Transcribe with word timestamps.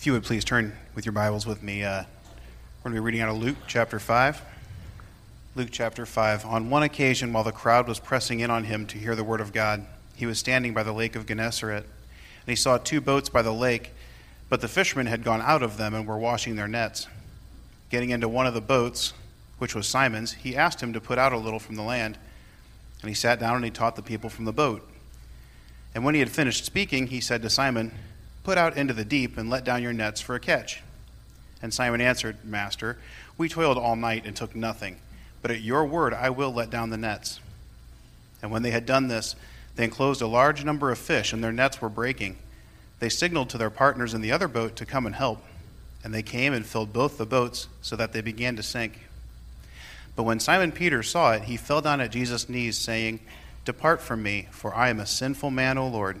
If 0.00 0.06
you 0.06 0.14
would 0.14 0.22
please 0.22 0.46
turn 0.46 0.72
with 0.94 1.04
your 1.04 1.12
Bibles 1.12 1.46
with 1.46 1.62
me, 1.62 1.84
uh, 1.84 2.04
we're 2.78 2.84
going 2.84 2.94
to 2.94 3.02
be 3.02 3.04
reading 3.04 3.20
out 3.20 3.28
of 3.28 3.36
Luke 3.36 3.58
chapter 3.66 3.98
5. 3.98 4.40
Luke 5.54 5.68
chapter 5.70 6.06
5. 6.06 6.46
On 6.46 6.70
one 6.70 6.82
occasion, 6.82 7.34
while 7.34 7.44
the 7.44 7.52
crowd 7.52 7.86
was 7.86 8.00
pressing 8.00 8.40
in 8.40 8.50
on 8.50 8.64
him 8.64 8.86
to 8.86 8.96
hear 8.96 9.14
the 9.14 9.22
word 9.22 9.42
of 9.42 9.52
God, 9.52 9.84
he 10.16 10.24
was 10.24 10.38
standing 10.38 10.72
by 10.72 10.82
the 10.82 10.94
lake 10.94 11.16
of 11.16 11.26
Gennesaret, 11.26 11.84
and 11.84 12.46
he 12.46 12.56
saw 12.56 12.78
two 12.78 13.02
boats 13.02 13.28
by 13.28 13.42
the 13.42 13.52
lake, 13.52 13.92
but 14.48 14.62
the 14.62 14.68
fishermen 14.68 15.04
had 15.04 15.22
gone 15.22 15.42
out 15.42 15.62
of 15.62 15.76
them 15.76 15.92
and 15.92 16.06
were 16.06 16.16
washing 16.16 16.56
their 16.56 16.66
nets. 16.66 17.06
Getting 17.90 18.08
into 18.08 18.26
one 18.26 18.46
of 18.46 18.54
the 18.54 18.62
boats, 18.62 19.12
which 19.58 19.74
was 19.74 19.86
Simon's, 19.86 20.32
he 20.32 20.56
asked 20.56 20.82
him 20.82 20.94
to 20.94 21.00
put 21.02 21.18
out 21.18 21.34
a 21.34 21.36
little 21.36 21.60
from 21.60 21.74
the 21.74 21.82
land, 21.82 22.16
and 23.02 23.10
he 23.10 23.14
sat 23.14 23.38
down 23.38 23.56
and 23.56 23.66
he 23.66 23.70
taught 23.70 23.96
the 23.96 24.02
people 24.02 24.30
from 24.30 24.46
the 24.46 24.50
boat. 24.50 24.80
And 25.94 26.06
when 26.06 26.14
he 26.14 26.20
had 26.20 26.30
finished 26.30 26.64
speaking, 26.64 27.08
he 27.08 27.20
said 27.20 27.42
to 27.42 27.50
Simon, 27.50 27.92
Put 28.42 28.58
out 28.58 28.76
into 28.76 28.94
the 28.94 29.04
deep 29.04 29.36
and 29.36 29.50
let 29.50 29.64
down 29.64 29.82
your 29.82 29.92
nets 29.92 30.20
for 30.20 30.34
a 30.34 30.40
catch. 30.40 30.82
And 31.62 31.74
Simon 31.74 32.00
answered, 32.00 32.44
Master, 32.44 32.96
we 33.36 33.48
toiled 33.48 33.76
all 33.76 33.96
night 33.96 34.24
and 34.24 34.34
took 34.34 34.56
nothing, 34.56 34.96
but 35.42 35.50
at 35.50 35.60
your 35.60 35.84
word 35.84 36.14
I 36.14 36.30
will 36.30 36.52
let 36.52 36.70
down 36.70 36.90
the 36.90 36.96
nets. 36.96 37.40
And 38.42 38.50
when 38.50 38.62
they 38.62 38.70
had 38.70 38.86
done 38.86 39.08
this, 39.08 39.36
they 39.76 39.84
enclosed 39.84 40.22
a 40.22 40.26
large 40.26 40.64
number 40.64 40.90
of 40.90 40.98
fish, 40.98 41.32
and 41.32 41.44
their 41.44 41.52
nets 41.52 41.80
were 41.80 41.90
breaking. 41.90 42.38
They 42.98 43.10
signaled 43.10 43.50
to 43.50 43.58
their 43.58 43.70
partners 43.70 44.14
in 44.14 44.22
the 44.22 44.32
other 44.32 44.48
boat 44.48 44.76
to 44.76 44.86
come 44.86 45.04
and 45.04 45.14
help, 45.14 45.42
and 46.02 46.14
they 46.14 46.22
came 46.22 46.54
and 46.54 46.64
filled 46.64 46.92
both 46.92 47.18
the 47.18 47.26
boats 47.26 47.68
so 47.82 47.94
that 47.96 48.12
they 48.12 48.22
began 48.22 48.56
to 48.56 48.62
sink. 48.62 49.06
But 50.16 50.22
when 50.22 50.40
Simon 50.40 50.72
Peter 50.72 51.02
saw 51.02 51.32
it, 51.32 51.42
he 51.42 51.56
fell 51.56 51.82
down 51.82 52.00
at 52.00 52.10
Jesus' 52.10 52.48
knees, 52.48 52.78
saying, 52.78 53.20
Depart 53.66 54.00
from 54.00 54.22
me, 54.22 54.48
for 54.50 54.74
I 54.74 54.88
am 54.88 54.98
a 54.98 55.06
sinful 55.06 55.50
man, 55.50 55.76
O 55.76 55.86
Lord 55.86 56.20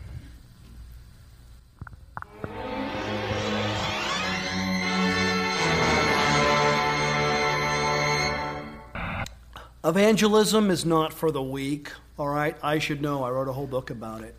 Evangelism 9.83 10.69
is 10.69 10.85
not 10.85 11.11
for 11.11 11.31
the 11.31 11.41
weak, 11.41 11.91
all 12.17 12.27
right? 12.27 12.55
I 12.61 12.77
should 12.77 13.01
know. 13.01 13.23
I 13.23 13.31
wrote 13.31 13.47
a 13.47 13.53
whole 13.53 13.65
book 13.65 13.89
about 13.89 14.21
it, 14.21 14.35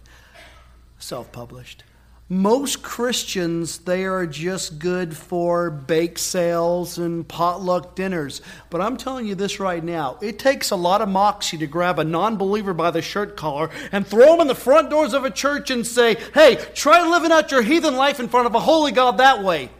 self 0.99 1.33
published. 1.33 1.83
Most 2.29 2.83
Christians, 2.83 3.79
they 3.79 4.05
are 4.05 4.25
just 4.25 4.79
good 4.79 5.17
for 5.17 5.69
bake 5.69 6.17
sales 6.17 6.97
and 6.97 7.27
potluck 7.27 7.95
dinners. 7.97 8.41
But 8.71 8.81
I'm 8.81 8.97
telling 8.97 9.27
you 9.27 9.34
this 9.34 9.59
right 9.61 9.83
now 9.83 10.17
it 10.23 10.39
takes 10.39 10.71
a 10.71 10.77
lot 10.77 11.03
of 11.03 11.09
moxie 11.09 11.59
to 11.59 11.67
grab 11.67 11.99
a 11.99 12.05
non 12.05 12.37
believer 12.37 12.73
by 12.73 12.93
the 12.93 13.03
shirt 13.03 13.37
collar 13.37 13.69
and 13.91 14.06
throw 14.06 14.34
him 14.34 14.41
in 14.41 14.47
the 14.47 14.55
front 14.55 14.91
doors 14.91 15.12
of 15.12 15.25
a 15.25 15.31
church 15.31 15.71
and 15.71 15.84
say, 15.87 16.17
hey, 16.33 16.55
try 16.73 17.06
living 17.06 17.33
out 17.33 17.51
your 17.51 17.62
heathen 17.62 17.97
life 17.97 18.21
in 18.21 18.29
front 18.29 18.47
of 18.47 18.55
a 18.55 18.61
holy 18.61 18.93
God 18.93 19.19
that 19.19 19.43
way. 19.43 19.71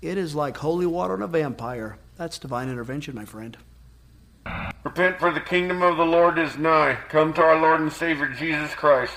It 0.00 0.16
is 0.18 0.34
like 0.36 0.56
holy 0.56 0.86
water 0.86 1.14
on 1.14 1.22
a 1.22 1.26
vampire. 1.26 1.98
That's 2.16 2.38
divine 2.38 2.68
intervention, 2.68 3.14
my 3.14 3.24
friend. 3.24 3.56
Repent, 4.84 5.18
for 5.18 5.30
the 5.32 5.40
kingdom 5.40 5.82
of 5.82 5.96
the 5.96 6.04
Lord 6.04 6.38
is 6.38 6.58
nigh. 6.58 6.98
Come 7.08 7.32
to 7.34 7.42
our 7.42 7.60
Lord 7.60 7.80
and 7.80 7.92
Savior 7.92 8.28
Jesus 8.28 8.74
Christ. 8.74 9.14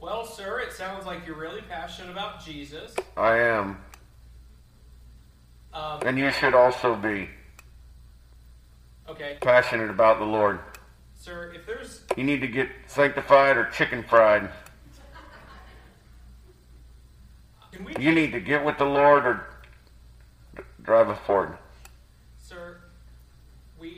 Well, 0.00 0.26
sir, 0.26 0.58
it 0.60 0.72
sounds 0.72 1.06
like 1.06 1.24
you're 1.24 1.36
really 1.36 1.62
passionate 1.62 2.10
about 2.10 2.44
Jesus. 2.44 2.94
I 3.16 3.38
am. 3.38 3.78
Um, 5.72 6.00
And 6.04 6.18
you 6.18 6.30
should 6.32 6.54
also 6.54 6.96
be 6.96 7.30
okay, 9.08 9.38
passionate 9.40 9.88
about 9.90 10.18
the 10.18 10.24
Lord. 10.24 10.58
sir, 11.14 11.52
if 11.54 11.64
there's 11.64 12.02
You 12.16 12.24
need 12.24 12.40
to 12.40 12.48
get 12.48 12.68
sanctified 12.88 13.56
or 13.56 13.66
chicken 13.70 14.02
fried. 14.02 14.50
can 17.70 17.84
we 17.84 17.94
You 17.98 18.12
need 18.12 18.32
to 18.32 18.40
get 18.40 18.64
with 18.64 18.76
the 18.78 18.84
Lord 18.84 19.24
or 19.24 19.46
drive 20.82 21.08
a 21.08 21.16
Ford. 21.16 21.56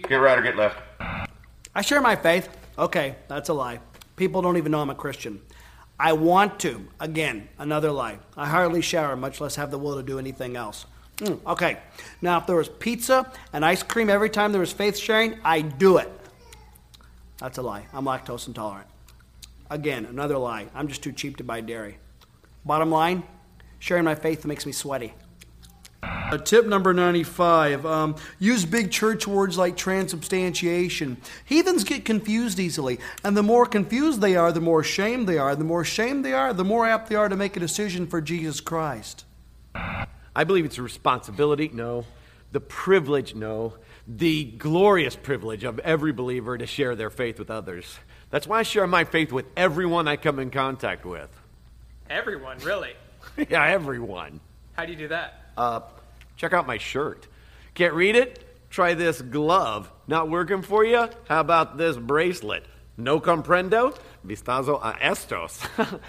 Get 0.09 0.17
right 0.17 0.39
or 0.39 0.43
get 0.43 0.57
left. 0.57 0.79
I 1.75 1.83
share 1.83 2.01
my 2.01 2.17
faith. 2.17 2.49
Okay, 2.79 3.17
that's 3.29 3.49
a 3.49 3.55
lie. 3.55 3.81
People 4.17 4.43
don't 4.43 4.57
even 4.57 4.73
know 4.73 4.81
I'm 4.81 4.91
a 4.91 4.95
Christian. 4.95 5.41
I 5.99 6.13
want 6.13 6.59
to. 6.61 6.87
Again, 7.01 7.49
another 7.59 7.91
lie. 7.91 8.19
I 8.37 8.49
hardly 8.49 8.81
shower, 8.81 9.17
much 9.17 9.41
less 9.41 9.57
have 9.57 9.71
the 9.71 9.79
will 9.79 9.97
to 9.97 10.03
do 10.03 10.19
anything 10.19 10.57
else. 10.57 10.87
Mm, 11.19 11.41
okay, 11.47 11.79
now 12.21 12.39
if 12.39 12.47
there 12.47 12.57
was 12.57 12.69
pizza 12.69 13.31
and 13.53 13.65
ice 13.65 13.83
cream 13.83 14.11
every 14.11 14.31
time 14.31 14.51
there 14.51 14.61
was 14.61 14.73
faith 14.73 14.97
sharing, 14.97 15.39
I'd 15.45 15.79
do 15.79 15.99
it. 15.99 16.11
That's 17.39 17.59
a 17.59 17.63
lie. 17.63 17.87
I'm 17.93 18.05
lactose 18.05 18.49
intolerant. 18.49 18.89
Again, 19.71 20.07
another 20.07 20.39
lie. 20.39 20.67
I'm 20.75 20.89
just 20.89 21.03
too 21.03 21.13
cheap 21.13 21.37
to 21.37 21.45
buy 21.45 21.61
dairy. 21.61 21.99
Bottom 22.65 22.91
line, 22.91 23.23
sharing 23.79 24.05
my 24.05 24.15
faith 24.15 24.45
makes 24.45 24.67
me 24.67 24.73
sweaty. 24.73 25.15
Uh, 26.31 26.39
tip 26.39 26.67
number 26.67 26.93
95 26.93 27.87
um, 27.87 28.17
use 28.39 28.65
big 28.65 28.91
church 28.91 29.27
words 29.27 29.57
like 29.57 29.77
transubstantiation. 29.77 31.17
Heathens 31.45 31.85
get 31.85 32.05
confused 32.05 32.59
easily, 32.59 32.99
and 33.23 33.37
the 33.37 33.43
more 33.43 33.67
confused 33.67 34.21
they 34.21 34.35
are, 34.35 34.51
the 34.51 34.61
more 34.61 34.81
ashamed 34.81 35.29
they 35.29 35.39
are. 35.39 35.55
The 35.55 35.65
more 35.65 35.83
ashamed 35.83 36.25
they 36.25 36.33
are, 36.33 36.53
the 36.53 36.65
more 36.65 36.87
apt 36.87 37.09
they 37.09 37.15
are 37.15 37.29
to 37.29 37.37
make 37.37 37.57
a 37.57 37.61
decision 37.61 38.07
for 38.07 38.21
Jesus 38.21 38.61
Christ. 38.61 39.25
I 39.75 40.45
believe 40.45 40.65
it's 40.65 40.79
a 40.79 40.83
responsibility, 40.83 41.71
no. 41.73 42.05
The 42.53 42.61
privilege, 42.61 43.35
no. 43.35 43.75
The 44.09 44.45
glorious 44.45 45.17
privilege 45.17 45.65
of 45.65 45.79
every 45.81 46.13
believer 46.13 46.59
to 46.59 46.67
share 46.67 46.97
their 46.97 47.11
faith 47.11 47.39
with 47.39 47.51
others. 47.51 47.99
That's 48.31 48.47
why 48.47 48.61
I 48.61 48.63
share 48.65 48.87
my 48.87 49.05
faith 49.05 49.31
with 49.31 49.47
everyone 49.57 50.09
I 50.09 50.17
come 50.17 50.39
in 50.39 50.51
contact 50.51 51.05
with. 51.05 51.31
everyone 52.11 52.59
really. 52.59 52.95
yeah, 53.49 53.65
everyone. 53.67 54.41
How 54.73 54.85
do 54.85 54.93
you 54.93 54.99
do 54.99 55.09
that? 55.09 55.44
Uh, 55.57 55.81
check 56.37 56.53
out 56.53 56.67
my 56.67 56.79
shirt. 56.79 57.27
Can't 57.75 57.95
read 57.95 58.17
it? 58.17 58.45
Try 58.71 58.95
this 58.95 59.23
glove. 59.23 59.91
Not 60.07 60.29
working 60.29 60.63
for 60.63 60.85
you? 60.85 61.09
How 61.29 61.41
about 61.41 61.77
this 61.77 61.97
bracelet? 61.97 62.65
No 62.97 63.21
comprendo? 63.21 63.97
Vistazo 64.25 64.81
a 64.81 64.97
estos. 65.01 65.61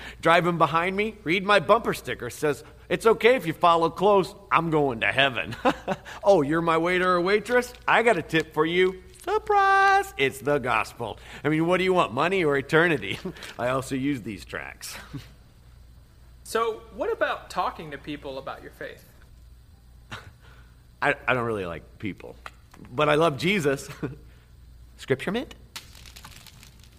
Driving 0.22 0.58
behind 0.58 0.96
me? 0.96 1.16
Read 1.24 1.44
my 1.44 1.60
bumper 1.60 1.94
sticker. 1.94 2.30
Says, 2.30 2.64
it's 2.90 3.06
okay 3.06 3.36
if 3.36 3.48
you 3.48 3.54
follow 3.54 3.90
close. 3.90 4.34
I'm 4.52 4.70
going 4.70 5.02
to 5.02 5.08
heaven. 5.12 5.56
oh, 6.24 6.42
you're 6.44 6.62
my 6.62 6.78
waiter 6.78 7.14
or 7.14 7.22
waitress? 7.22 7.74
I 7.88 8.04
got 8.04 8.18
a 8.18 8.22
tip 8.22 8.54
for 8.54 8.66
you. 8.66 9.02
Surprise! 9.24 10.14
It's 10.18 10.40
the 10.40 10.60
gospel. 10.60 11.18
I 11.44 11.50
mean, 11.50 11.66
what 11.66 11.78
do 11.78 11.84
you 11.84 11.94
want, 11.94 12.14
money 12.14 12.46
or 12.46 12.58
eternity? 12.58 13.18
I 13.60 13.70
also 13.70 13.96
use 13.96 14.22
these 14.22 14.46
tracts. 14.46 14.96
So, 16.44 16.82
what 16.96 17.12
about 17.12 17.50
talking 17.50 17.90
to 17.90 17.98
people 17.98 18.38
about 18.38 18.62
your 18.62 18.72
faith? 18.72 19.04
I, 21.02 21.16
I 21.28 21.34
don't 21.34 21.46
really 21.46 21.66
like 21.66 22.00
people, 22.00 22.36
but 22.94 23.10
I 23.10 23.16
love 23.16 23.38
Jesus. 23.38 23.90
Scripture 24.98 25.32
mint? 25.32 25.56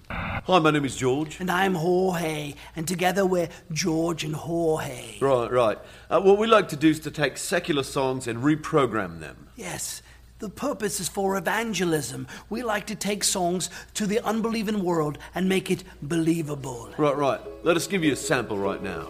Hi, 0.09 0.59
my 0.61 0.71
name 0.71 0.85
is 0.85 0.97
George. 0.97 1.41
And 1.41 1.51
I'm 1.51 1.75
Jorge, 1.75 2.55
and 2.77 2.87
together 2.87 3.27
we're 3.27 3.49
George 3.73 4.23
and 4.23 4.37
Jorge. 4.37 5.19
Right, 5.21 5.51
right. 5.51 5.79
Uh, 6.09 6.21
what 6.21 6.39
we 6.39 6.47
like 6.47 6.69
to 6.69 6.77
do 6.77 6.91
is 6.91 7.01
to 7.01 7.11
take 7.11 7.37
secular 7.37 7.83
songs 7.83 8.29
and 8.29 8.39
reprogram 8.39 9.19
them. 9.19 9.49
Yes, 9.57 10.03
the 10.39 10.49
purpose 10.49 11.01
is 11.01 11.09
for 11.09 11.37
evangelism. 11.37 12.29
We 12.49 12.63
like 12.63 12.87
to 12.87 12.95
take 12.95 13.25
songs 13.25 13.71
to 13.95 14.07
the 14.07 14.21
unbelieving 14.21 14.85
world 14.85 15.19
and 15.35 15.49
make 15.49 15.71
it 15.71 15.83
believable. 16.03 16.91
Right, 16.97 17.17
right. 17.17 17.41
Let 17.65 17.77
us 17.77 17.89
give 17.89 18.05
you 18.05 18.13
a 18.13 18.17
sample 18.17 18.59
right 18.59 18.83
now. 18.83 19.09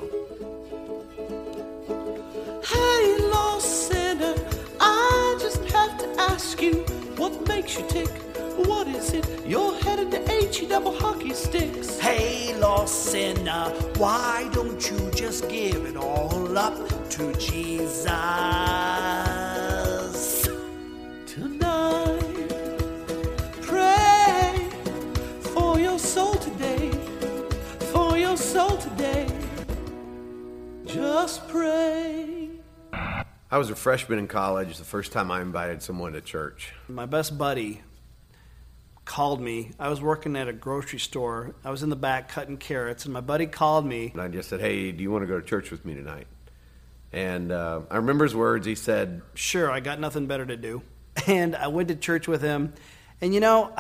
Makes 7.66 7.78
you 7.80 7.86
tick? 7.88 8.08
What 8.68 8.86
is 8.86 9.12
it? 9.12 9.26
You're 9.44 9.74
headed 9.80 10.12
to 10.12 10.32
H 10.32 10.68
double 10.68 10.96
hockey 10.96 11.34
sticks. 11.34 11.98
Hey, 11.98 12.56
lost 12.60 13.06
sinner, 13.06 13.70
why 13.98 14.48
don't 14.52 14.88
you 14.88 15.10
just 15.10 15.48
give 15.48 15.84
it 15.84 15.96
all 15.96 16.56
up 16.56 16.76
to 17.10 17.32
Jesus? 17.34 18.06
Tonight, 21.26 22.48
pray 23.62 24.70
for 25.52 25.80
your 25.80 25.98
soul 25.98 26.34
today, 26.34 26.92
for 27.92 28.16
your 28.16 28.36
soul 28.36 28.76
today. 28.76 29.26
Just 30.84 31.48
pray. 31.48 32.35
I 33.48 33.58
was 33.58 33.70
a 33.70 33.76
freshman 33.76 34.18
in 34.18 34.26
college 34.26 34.76
the 34.76 34.84
first 34.84 35.12
time 35.12 35.30
I 35.30 35.40
invited 35.40 35.80
someone 35.80 36.14
to 36.14 36.20
church. 36.20 36.72
My 36.88 37.06
best 37.06 37.38
buddy 37.38 37.82
called 39.04 39.40
me. 39.40 39.70
I 39.78 39.88
was 39.88 40.00
working 40.00 40.34
at 40.34 40.48
a 40.48 40.52
grocery 40.52 40.98
store. 40.98 41.54
I 41.64 41.70
was 41.70 41.84
in 41.84 41.88
the 41.88 41.96
back 41.96 42.28
cutting 42.28 42.56
carrots, 42.56 43.04
and 43.04 43.14
my 43.14 43.20
buddy 43.20 43.46
called 43.46 43.86
me. 43.86 44.10
And 44.12 44.20
I 44.20 44.26
just 44.26 44.48
said, 44.48 44.60
hey, 44.60 44.90
do 44.90 45.00
you 45.00 45.12
want 45.12 45.22
to 45.22 45.28
go 45.28 45.38
to 45.40 45.46
church 45.46 45.70
with 45.70 45.84
me 45.84 45.94
tonight? 45.94 46.26
And 47.12 47.52
uh, 47.52 47.82
I 47.88 47.96
remember 47.96 48.24
his 48.24 48.34
words. 48.34 48.66
He 48.66 48.74
said, 48.74 49.22
Sure, 49.34 49.70
I 49.70 49.78
got 49.78 50.00
nothing 50.00 50.26
better 50.26 50.44
to 50.46 50.56
do. 50.56 50.82
And 51.26 51.56
I 51.56 51.68
went 51.68 51.88
to 51.88 51.96
church 51.96 52.28
with 52.28 52.42
him. 52.42 52.74
And 53.22 53.32
you 53.32 53.40
know, 53.40 53.74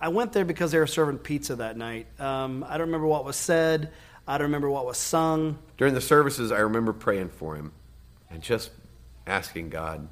I 0.00 0.08
went 0.08 0.32
there 0.32 0.44
because 0.44 0.70
they 0.70 0.78
were 0.78 0.86
serving 0.86 1.18
pizza 1.18 1.56
that 1.56 1.78
night. 1.78 2.08
Um, 2.20 2.62
I 2.68 2.72
don't 2.72 2.88
remember 2.88 3.06
what 3.06 3.24
was 3.24 3.36
said, 3.36 3.90
I 4.28 4.36
don't 4.36 4.48
remember 4.48 4.68
what 4.68 4.84
was 4.84 4.98
sung. 4.98 5.58
during 5.78 5.94
the 5.94 6.02
services, 6.02 6.52
I 6.52 6.58
remember 6.58 6.92
praying 6.92 7.30
for 7.30 7.56
him 7.56 7.72
and 8.28 8.42
just 8.42 8.70
asking 9.26 9.70
God 9.70 10.08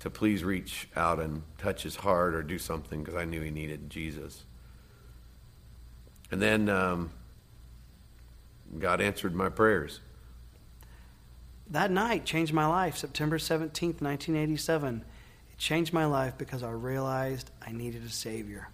to 0.00 0.10
please 0.10 0.44
reach 0.44 0.88
out 0.96 1.18
and 1.18 1.42
touch 1.58 1.82
his 1.82 1.96
heart 1.96 2.34
or 2.34 2.42
do 2.42 2.58
something 2.58 3.02
because 3.02 3.14
I 3.14 3.24
knew 3.24 3.40
he 3.40 3.50
needed 3.50 3.88
Jesus. 3.88 4.44
And 6.30 6.42
then 6.42 6.68
um, 6.68 7.10
God 8.78 9.00
answered 9.00 9.34
my 9.34 9.48
prayers. 9.48 10.00
That 11.70 11.90
night 11.90 12.24
changed 12.24 12.52
my 12.52 12.66
life, 12.66 12.96
September 12.96 13.38
17th, 13.38 14.02
1987. 14.02 15.04
It 15.52 15.58
changed 15.58 15.92
my 15.92 16.04
life 16.04 16.36
because 16.36 16.62
I 16.62 16.70
realized 16.70 17.50
I 17.66 17.72
needed 17.72 18.04
a 18.04 18.10
Savior. 18.10 18.68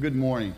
Good 0.00 0.16
morning. 0.16 0.54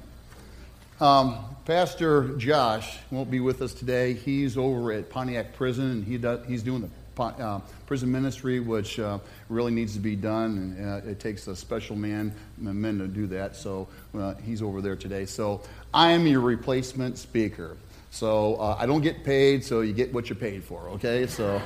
Um, 1.00 1.56
Pastor 1.64 2.36
Josh 2.36 2.98
won't 3.10 3.30
be 3.30 3.40
with 3.40 3.62
us 3.62 3.74
today. 3.74 4.12
He's 4.12 4.56
over 4.56 4.92
at 4.92 5.10
Pontiac 5.10 5.54
Prison, 5.54 5.90
and 5.90 6.04
he 6.04 6.18
does, 6.18 6.46
he's 6.46 6.62
doing 6.62 6.82
the 6.82 7.22
uh, 7.22 7.60
prison 7.86 8.12
ministry, 8.12 8.60
which 8.60 9.00
uh, 9.00 9.18
really 9.48 9.72
needs 9.72 9.94
to 9.94 9.98
be 9.98 10.14
done. 10.14 10.76
And 10.78 10.88
uh, 10.88 11.10
it 11.10 11.18
takes 11.18 11.48
a 11.48 11.56
special 11.56 11.96
man, 11.96 12.32
men 12.58 12.98
to 12.98 13.08
do 13.08 13.26
that. 13.28 13.56
So 13.56 13.88
uh, 14.16 14.34
he's 14.44 14.62
over 14.62 14.80
there 14.80 14.96
today. 14.96 15.24
So 15.26 15.62
I 15.92 16.12
am 16.12 16.26
your 16.26 16.40
replacement 16.40 17.18
speaker. 17.18 17.76
So 18.10 18.56
uh, 18.56 18.76
I 18.78 18.86
don't 18.86 19.02
get 19.02 19.24
paid, 19.24 19.64
so 19.64 19.80
you 19.80 19.92
get 19.92 20.12
what 20.12 20.28
you're 20.28 20.36
paid 20.36 20.62
for. 20.62 20.88
Okay, 20.90 21.26
so. 21.26 21.60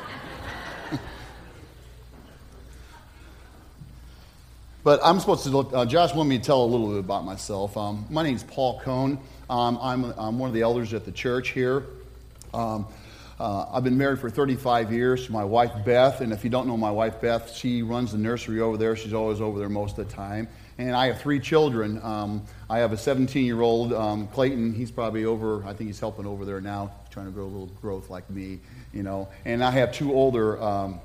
But 4.89 5.01
I'm 5.05 5.21
supposed 5.21 5.45
to 5.45 5.59
uh, 5.59 5.85
Josh 5.85 6.15
wanted 6.15 6.31
me 6.31 6.39
to 6.39 6.45
tell 6.45 6.65
a 6.65 6.65
little 6.65 6.89
bit 6.89 7.01
about 7.01 7.23
myself. 7.23 7.77
Um, 7.77 8.07
my 8.09 8.23
name 8.23 8.35
is 8.35 8.43
Paul 8.43 8.81
Cohn. 8.81 9.19
Um, 9.51 9.79
I'm, 9.83 10.15
I'm 10.17 10.39
one 10.39 10.49
of 10.49 10.55
the 10.55 10.63
elders 10.63 10.95
at 10.95 11.05
the 11.05 11.13
church 11.13 11.51
here. 11.51 11.85
Um, 12.55 12.87
uh, 13.39 13.67
I've 13.71 13.85
been 13.85 13.99
married 13.99 14.19
for 14.19 14.31
35 14.31 14.91
years 14.91 15.27
to 15.27 15.33
my 15.33 15.45
wife 15.45 15.73
Beth, 15.85 16.23
and 16.23 16.33
if 16.33 16.43
you 16.43 16.49
don't 16.49 16.67
know 16.67 16.79
my 16.79 16.91
wife 16.91 17.21
Beth, 17.21 17.55
she 17.55 17.83
runs 17.83 18.13
the 18.13 18.19
nursery 18.19 18.63
over 18.63 18.79
there. 18.79 18.97
She's 18.97 19.13
always 19.13 19.43
over 19.43 19.59
there 19.59 19.69
most 19.69 19.99
of 19.99 20.09
the 20.09 20.15
time. 20.15 20.49
And 20.79 20.97
I 20.97 21.09
have 21.09 21.21
three 21.21 21.39
children. 21.39 22.01
Um, 22.03 22.43
I 22.71 22.79
have 22.79 22.93
a 22.93 22.97
17 22.97 23.45
year 23.45 23.61
old, 23.61 23.93
um, 23.93 24.27
Clayton. 24.29 24.73
He's 24.73 24.91
probably 24.91 25.27
over, 25.27 25.63
I 25.67 25.75
think 25.75 25.89
he's 25.89 26.01
helping 26.01 26.25
over 26.25 26.47
there 26.47 26.63
now, 26.63 26.93
trying 27.11 27.27
to 27.27 27.33
grow 27.33 27.45
a 27.45 27.53
little 27.53 27.71
growth 27.83 28.09
like 28.09 28.31
me, 28.31 28.59
you 28.95 29.03
know. 29.03 29.29
And 29.45 29.63
I 29.63 29.71
have 29.71 29.93
two 29.93 30.15
older 30.15 30.59
um, 30.63 31.03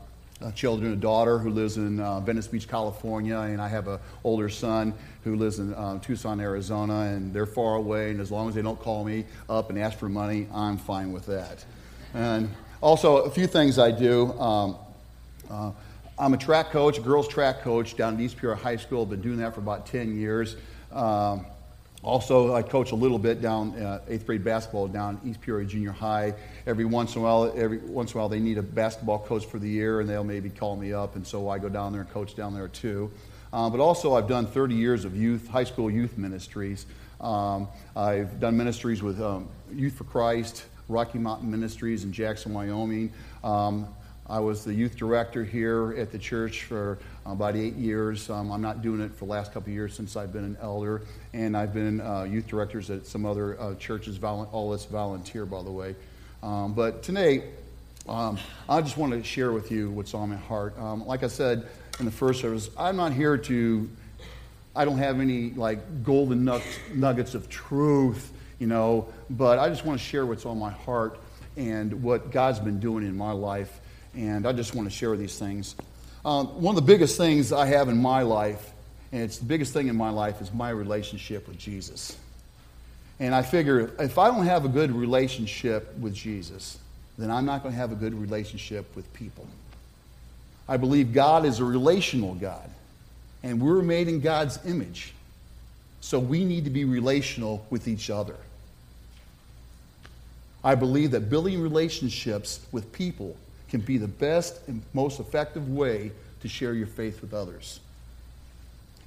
children, 0.51 0.93
a 0.93 0.95
daughter 0.95 1.39
who 1.39 1.49
lives 1.49 1.77
in 1.77 1.99
uh, 1.99 2.19
Venice 2.19 2.47
Beach, 2.47 2.67
California, 2.67 3.37
and 3.37 3.61
I 3.61 3.67
have 3.67 3.87
an 3.87 3.99
older 4.23 4.49
son 4.49 4.93
who 5.23 5.35
lives 5.35 5.59
in 5.59 5.73
uh, 5.73 5.99
Tucson, 5.99 6.39
Arizona, 6.39 7.01
and 7.01 7.33
they're 7.33 7.45
far 7.45 7.75
away. 7.75 8.11
And 8.11 8.19
as 8.19 8.31
long 8.31 8.49
as 8.49 8.55
they 8.55 8.61
don't 8.61 8.79
call 8.79 9.03
me 9.03 9.25
up 9.49 9.69
and 9.69 9.79
ask 9.79 9.97
for 9.97 10.09
money, 10.09 10.47
I'm 10.53 10.77
fine 10.77 11.11
with 11.11 11.25
that. 11.27 11.63
And 12.13 12.49
also, 12.81 13.17
a 13.17 13.29
few 13.29 13.47
things 13.47 13.79
I 13.79 13.91
do. 13.91 14.33
Um, 14.33 14.75
uh, 15.49 15.71
I'm 16.19 16.33
a 16.33 16.37
track 16.37 16.69
coach, 16.71 16.97
a 16.97 17.01
girls' 17.01 17.27
track 17.27 17.61
coach 17.61 17.95
down 17.97 18.15
at 18.15 18.19
East 18.19 18.37
Peoria 18.37 18.57
High 18.57 18.75
School. 18.75 19.03
I've 19.03 19.09
been 19.09 19.21
doing 19.21 19.37
that 19.37 19.53
for 19.53 19.61
about 19.61 19.85
10 19.87 20.17
years. 20.17 20.55
Um, 20.91 21.45
also, 22.03 22.53
I 22.53 22.63
coach 22.63 22.91
a 22.91 22.95
little 22.95 23.17
bit 23.17 23.41
down 23.41 23.71
uh, 23.81 24.01
eighth 24.09 24.25
grade 24.25 24.43
basketball 24.43 24.89
down 24.89 25.21
East 25.25 25.39
Peoria 25.39 25.65
Junior 25.65 25.93
High. 25.93 26.33
Every 26.67 26.83
once 26.83 27.15
in 27.15 27.21
a 27.21 27.23
while, 27.23 27.53
every 27.55 27.77
once 27.77 28.11
in 28.11 28.17
a 28.17 28.19
while, 28.19 28.29
they 28.29 28.41
need 28.41 28.57
a 28.57 28.61
basketball 28.61 29.19
coach 29.19 29.45
for 29.45 29.57
the 29.57 29.69
year, 29.69 30.01
and 30.01 30.09
they'll 30.09 30.25
maybe 30.25 30.49
call 30.49 30.75
me 30.75 30.91
up, 30.91 31.15
and 31.15 31.25
so 31.25 31.47
I 31.47 31.59
go 31.59 31.69
down 31.69 31.93
there 31.93 32.01
and 32.01 32.09
coach 32.11 32.35
down 32.35 32.53
there 32.53 32.67
too. 32.67 33.09
Uh, 33.53 33.69
but 33.69 33.79
also, 33.79 34.15
I've 34.15 34.27
done 34.27 34.47
30 34.47 34.75
years 34.75 35.05
of 35.05 35.15
youth, 35.15 35.47
high 35.47 35.63
school 35.63 35.89
youth 35.89 36.17
ministries. 36.17 36.85
Um, 37.21 37.69
I've 37.95 38.37
done 38.37 38.57
ministries 38.57 39.01
with 39.01 39.21
um, 39.21 39.47
Youth 39.73 39.93
for 39.93 40.03
Christ, 40.03 40.65
Rocky 40.89 41.19
Mountain 41.19 41.49
Ministries 41.49 42.03
in 42.03 42.11
Jackson, 42.11 42.53
Wyoming. 42.53 43.13
Um, 43.45 43.87
I 44.29 44.39
was 44.39 44.63
the 44.63 44.73
youth 44.73 44.95
director 44.95 45.43
here 45.43 45.93
at 45.97 46.11
the 46.11 46.17
church 46.17 46.63
for 46.63 46.97
about 47.25 47.57
eight 47.57 47.75
years. 47.75 48.29
Um, 48.29 48.51
I'm 48.51 48.61
not 48.61 48.81
doing 48.81 49.01
it 49.01 49.11
for 49.11 49.25
the 49.25 49.31
last 49.31 49.53
couple 49.53 49.69
of 49.69 49.73
years 49.73 49.93
since 49.93 50.15
I've 50.15 50.31
been 50.31 50.45
an 50.45 50.57
elder, 50.61 51.01
and 51.33 51.57
I've 51.57 51.73
been 51.73 51.99
uh, 51.99 52.23
youth 52.23 52.47
directors 52.47 52.89
at 52.89 53.05
some 53.05 53.25
other 53.25 53.59
uh, 53.59 53.75
churches. 53.75 54.17
All 54.23 54.71
this 54.71 54.85
volunteer, 54.85 55.45
by 55.45 55.61
the 55.61 55.71
way. 55.71 55.95
Um, 56.41 56.73
but 56.73 57.03
today, 57.03 57.43
um, 58.07 58.37
I 58.69 58.81
just 58.81 58.95
want 58.95 59.11
to 59.11 59.23
share 59.23 59.51
with 59.51 59.71
you 59.71 59.89
what's 59.89 60.13
on 60.13 60.29
my 60.29 60.37
heart. 60.37 60.79
Um, 60.79 61.05
like 61.05 61.23
I 61.23 61.27
said 61.27 61.67
in 61.99 62.05
the 62.05 62.11
first 62.11 62.39
service, 62.39 62.69
I'm 62.77 62.95
not 62.95 63.11
here 63.11 63.37
to. 63.37 63.89
I 64.75 64.85
don't 64.85 64.97
have 64.99 65.19
any 65.19 65.51
like 65.51 66.03
golden 66.03 66.45
nug- 66.45 66.95
nuggets 66.95 67.35
of 67.35 67.49
truth, 67.49 68.31
you 68.57 68.67
know, 68.67 69.09
but 69.29 69.59
I 69.59 69.67
just 69.67 69.85
want 69.85 69.99
to 69.99 70.05
share 70.05 70.25
what's 70.25 70.45
on 70.45 70.57
my 70.57 70.71
heart 70.71 71.19
and 71.57 72.01
what 72.01 72.31
God's 72.31 72.59
been 72.59 72.79
doing 72.79 73.05
in 73.05 73.15
my 73.15 73.31
life 73.31 73.81
and 74.15 74.47
I 74.47 74.51
just 74.51 74.75
want 74.75 74.89
to 74.89 74.95
share 74.95 75.15
these 75.15 75.37
things. 75.37 75.75
Um, 76.25 76.47
one 76.61 76.77
of 76.77 76.85
the 76.85 76.87
biggest 76.87 77.17
things 77.17 77.51
I 77.51 77.65
have 77.65 77.89
in 77.89 77.97
my 77.97 78.21
life, 78.21 78.71
and 79.11 79.21
it's 79.21 79.37
the 79.37 79.45
biggest 79.45 79.73
thing 79.73 79.87
in 79.87 79.95
my 79.95 80.09
life, 80.09 80.41
is 80.41 80.53
my 80.53 80.69
relationship 80.69 81.47
with 81.47 81.57
Jesus. 81.57 82.17
And 83.19 83.35
I 83.35 83.41
figure 83.41 83.91
if 83.99 84.17
I 84.17 84.27
don't 84.27 84.45
have 84.45 84.65
a 84.65 84.69
good 84.69 84.91
relationship 84.91 85.95
with 85.97 86.13
Jesus, 86.13 86.77
then 87.17 87.29
I'm 87.29 87.45
not 87.45 87.61
going 87.61 87.73
to 87.73 87.79
have 87.79 87.91
a 87.91 87.95
good 87.95 88.13
relationship 88.13 88.95
with 88.95 89.11
people. 89.13 89.47
I 90.67 90.77
believe 90.77 91.13
God 91.13 91.45
is 91.45 91.59
a 91.59 91.65
relational 91.65 92.35
God, 92.35 92.69
and 93.43 93.61
we're 93.61 93.81
made 93.81 94.07
in 94.07 94.21
God's 94.21 94.59
image. 94.65 95.13
So 96.01 96.19
we 96.19 96.43
need 96.43 96.63
to 96.65 96.69
be 96.69 96.85
relational 96.85 97.65
with 97.69 97.87
each 97.87 98.09
other. 98.09 98.35
I 100.63 100.75
believe 100.75 101.11
that 101.11 101.29
building 101.29 101.61
relationships 101.61 102.61
with 102.71 102.91
people 102.93 103.35
can 103.73 103.81
be 103.81 103.97
the 103.97 104.07
best 104.07 104.59
and 104.67 104.83
most 104.93 105.19
effective 105.19 105.67
way 105.67 106.11
to 106.41 106.47
share 106.47 106.75
your 106.75 106.85
faith 106.85 107.21
with 107.21 107.33
others. 107.33 107.79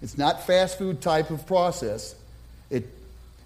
It's 0.03 0.19
not 0.19 0.45
fast 0.45 0.77
food 0.77 1.01
type 1.01 1.31
of 1.31 1.47
process. 1.47 2.17
It, 2.69 2.89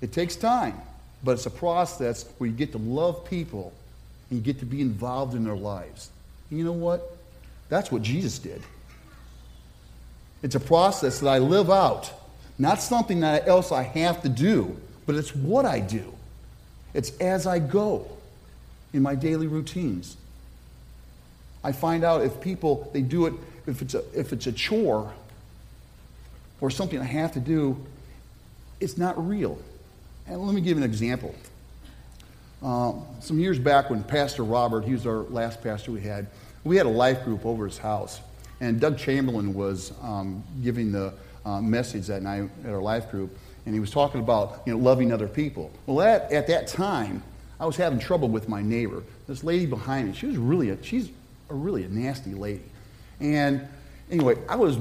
it 0.01 0.15
takes 0.15 0.35
time, 0.35 0.81
but 1.23 1.33
it's 1.33 1.45
a 1.45 1.51
process 1.51 2.25
where 2.39 2.49
you 2.49 2.57
get 2.57 2.73
to 2.73 2.79
love 2.79 3.27
people 3.27 3.75
and 4.31 4.39
you 4.39 4.43
get 4.43 4.61
to 4.61 4.65
be 4.65 4.81
involved 4.81 5.35
in 5.35 5.45
their 5.45 5.57
lives. 5.57 6.09
And 6.49 6.59
you 6.59 6.65
know 6.65 6.73
what? 6.73 7.15
That's 7.69 7.93
what 7.93 8.01
Jesus 8.01 8.39
did. 8.39 8.63
It's 10.43 10.55
a 10.55 10.61
process 10.61 11.21
that 11.21 11.29
I 11.29 11.37
live 11.37 11.71
out, 11.71 12.11
not 12.59 12.81
something 12.81 13.21
that 13.21 13.47
else 13.47 13.73
I 13.73 13.83
have 13.83 14.23
to 14.23 14.31
do, 14.31 14.75
but 15.05 15.17
it's 15.17 15.37
what 15.37 15.67
I 15.67 15.81
do. 15.81 16.15
It's 16.95 17.15
as 17.19 17.47
I 17.47 17.59
go 17.59 18.09
in 18.95 19.03
my 19.03 19.15
daily 19.15 19.49
routines. 19.49 20.17
I 21.63 21.73
find 21.73 22.05
out 22.05 22.23
if 22.23 22.41
people 22.41 22.91
they 22.93 23.03
do 23.03 23.27
it 23.27 23.35
if 23.67 23.83
it's 23.83 23.95
a 23.95 24.03
if 24.19 24.33
it's 24.33 24.47
a 24.47 24.53
chore 24.53 25.13
or 26.61 26.71
something 26.71 26.99
I 26.99 27.05
have 27.05 27.33
to 27.33 27.41
do, 27.41 27.77
it's 28.81 28.99
not 28.99 29.29
real. 29.29 29.59
And 30.27 30.41
let 30.45 30.55
me 30.55 30.61
give 30.61 30.77
an 30.77 30.83
example. 30.83 31.35
Um, 32.63 33.07
some 33.21 33.39
years 33.39 33.59
back, 33.59 33.89
when 33.89 34.05
Pastor 34.05 34.45
Robert, 34.45 34.85
he 34.85 34.93
was 34.93 35.07
our 35.07 35.23
last 35.23 35.63
pastor 35.63 35.93
we 35.93 36.03
had, 36.03 36.27
we 36.63 36.77
had 36.77 36.85
a 36.85 36.91
life 36.91 37.25
group 37.25 37.47
over 37.47 37.65
his 37.65 37.79
house, 37.79 38.21
and 38.61 38.79
Doug 38.79 38.99
Chamberlain 38.99 39.55
was 39.55 39.93
um, 40.03 40.45
giving 40.63 40.93
the 40.93 41.15
uh, 41.47 41.63
message 41.63 42.07
that 42.09 42.23
night 42.23 42.51
at 42.65 42.71
our 42.71 42.83
life 42.83 43.11
group, 43.11 43.35
and 43.65 43.75
he 43.75 43.81
was 43.81 43.91
talking 43.91 44.21
about 44.21 44.63
you 44.67 44.75
know 44.75 44.79
loving 44.79 45.11
other 45.11 45.29
people. 45.29 45.71
Well, 45.87 46.07
at, 46.07 46.31
at 46.33 46.47
that 46.49 46.67
time, 46.67 47.23
I 47.59 47.65
was 47.65 47.77
having 47.77 47.99
trouble 47.99 48.29
with 48.29 48.49
my 48.49 48.61
neighbor. 48.61 49.03
This 49.27 49.43
lady 49.43 49.65
behind 49.65 50.09
me, 50.09 50.15
she 50.15 50.27
was 50.27 50.37
really 50.37 50.69
a, 50.69 50.83
she's 50.83 51.09
a 51.51 51.55
really 51.55 51.85
a 51.85 51.89
nasty 51.89 52.35
lady. 52.35 52.63
And 53.21 53.67
anyway, 54.11 54.37
I 54.49 54.57
was, 54.57 54.77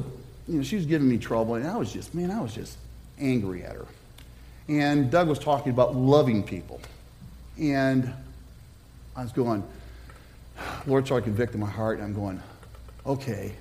you 0.47 0.57
know, 0.57 0.63
she 0.63 0.75
was 0.75 0.85
giving 0.85 1.07
me 1.09 1.17
trouble, 1.17 1.55
and 1.55 1.67
I 1.67 1.75
was 1.77 1.91
just, 1.91 2.13
man, 2.13 2.31
I 2.31 2.41
was 2.41 2.53
just 2.53 2.77
angry 3.19 3.63
at 3.63 3.75
her. 3.75 3.85
And 4.67 5.09
Doug 5.11 5.27
was 5.27 5.39
talking 5.39 5.71
about 5.71 5.95
loving 5.95 6.43
people. 6.43 6.79
And 7.59 8.13
I 9.15 9.23
was 9.23 9.31
going, 9.31 9.63
Lord 10.85 11.05
started 11.05 11.25
convicting 11.25 11.59
my 11.59 11.69
heart, 11.69 11.97
and 11.97 12.05
I'm 12.05 12.13
going, 12.13 12.41
okay, 13.05 13.53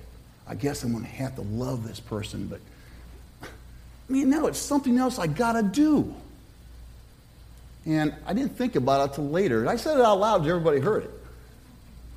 I 0.47 0.55
guess 0.55 0.83
I'm 0.83 0.91
going 0.91 1.03
to 1.03 1.09
have 1.09 1.35
to 1.35 1.41
love 1.41 1.87
this 1.87 1.99
person, 1.99 2.47
but 2.47 2.59
I 3.41 4.11
mean, 4.11 4.29
now 4.29 4.47
it's 4.47 4.57
something 4.57 4.97
else 4.97 5.19
I 5.19 5.27
got 5.27 5.53
to 5.53 5.63
do. 5.63 6.15
And 7.85 8.13
I 8.25 8.33
didn't 8.33 8.57
think 8.57 8.75
about 8.75 9.01
it 9.01 9.09
until 9.11 9.29
later. 9.29 9.59
And 9.59 9.69
I 9.69 9.75
said 9.75 9.97
it 9.97 10.03
out 10.03 10.19
loud, 10.19 10.47
everybody 10.47 10.79
heard 10.79 11.03
it. 11.03 11.11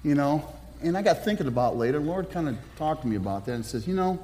You 0.03 0.15
know, 0.15 0.47
and 0.83 0.97
I 0.97 1.03
got 1.03 1.25
thinking 1.25 1.47
about 1.47 1.77
later. 1.77 2.01
Lord 2.01 2.31
kind 2.31 2.49
of 2.49 2.57
talked 2.77 3.03
to 3.03 3.09
me 3.09 3.17
about 3.17 3.47
that 3.47 3.53
and 3.53 3.65
says, 3.65 3.87
you 3.87 3.95
know, 3.95 4.19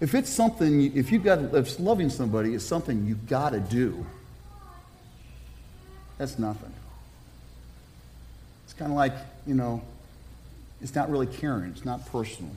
If 0.00 0.14
it's 0.14 0.30
something, 0.30 0.96
if 0.96 1.10
you've 1.10 1.24
got, 1.24 1.54
if 1.54 1.80
loving 1.80 2.08
somebody 2.08 2.54
is 2.54 2.64
something 2.64 3.04
you've 3.06 3.26
got 3.26 3.50
to 3.50 3.60
do, 3.60 4.06
that's 6.18 6.38
nothing. 6.38 6.72
It's 8.64 8.74
kind 8.74 8.92
of 8.92 8.96
like, 8.96 9.14
you 9.46 9.54
know, 9.54 9.82
it's 10.80 10.94
not 10.94 11.10
really 11.10 11.26
caring, 11.26 11.70
it's 11.70 11.84
not 11.84 12.06
personal. 12.12 12.52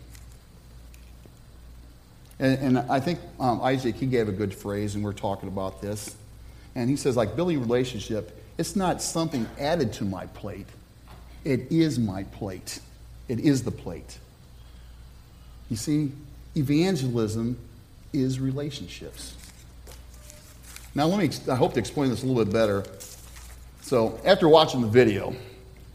And, 2.37 2.77
and 2.77 2.91
I 2.91 2.99
think 2.99 3.19
um, 3.39 3.61
Isaac, 3.61 3.95
he 3.95 4.05
gave 4.05 4.29
a 4.29 4.31
good 4.31 4.53
phrase, 4.53 4.93
and 4.93 5.03
we're 5.03 5.13
talking 5.13 5.47
about 5.47 5.81
this. 5.81 6.15
And 6.75 6.89
he 6.89 6.95
says, 6.95 7.17
like, 7.17 7.35
building 7.35 7.59
relationship, 7.59 8.37
it's 8.57 8.75
not 8.75 9.01
something 9.01 9.47
added 9.59 9.93
to 9.93 10.05
my 10.05 10.27
plate. 10.27 10.67
It 11.43 11.71
is 11.71 11.97
my 11.97 12.23
plate. 12.23 12.79
It 13.27 13.39
is 13.39 13.63
the 13.63 13.71
plate. 13.71 14.17
You 15.69 15.77
see, 15.77 16.11
evangelism 16.55 17.57
is 18.13 18.39
relationships. 18.39 19.35
Now, 20.93 21.05
let 21.05 21.19
me, 21.19 21.29
I 21.49 21.55
hope 21.55 21.73
to 21.73 21.79
explain 21.79 22.09
this 22.09 22.23
a 22.23 22.25
little 22.25 22.43
bit 22.43 22.53
better. 22.53 22.83
So, 23.81 24.19
after 24.25 24.49
watching 24.49 24.81
the 24.81 24.87
video, 24.87 25.33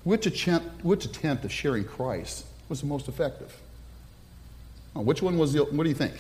which 0.05 0.27
attempt, 0.27 0.85
which 0.85 1.05
attempt 1.05 1.45
of 1.45 1.53
sharing 1.53 1.85
Christ 1.85 2.47
was 2.69 2.81
the 2.81 2.87
most 2.87 3.09
effective? 3.09 3.55
Which 4.95 5.21
one 5.21 5.37
was 5.37 5.53
the, 5.53 5.65
what 5.65 5.83
do 5.83 5.89
you 5.89 5.95
think? 5.95 6.15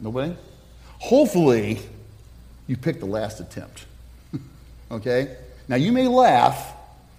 Nobody? 0.00 0.34
Hopefully, 0.98 1.80
you 2.66 2.76
picked 2.76 3.00
the 3.00 3.06
last 3.06 3.40
attempt. 3.40 3.84
okay? 4.90 5.36
Now, 5.68 5.76
you 5.76 5.92
may 5.92 6.08
laugh, 6.08 6.72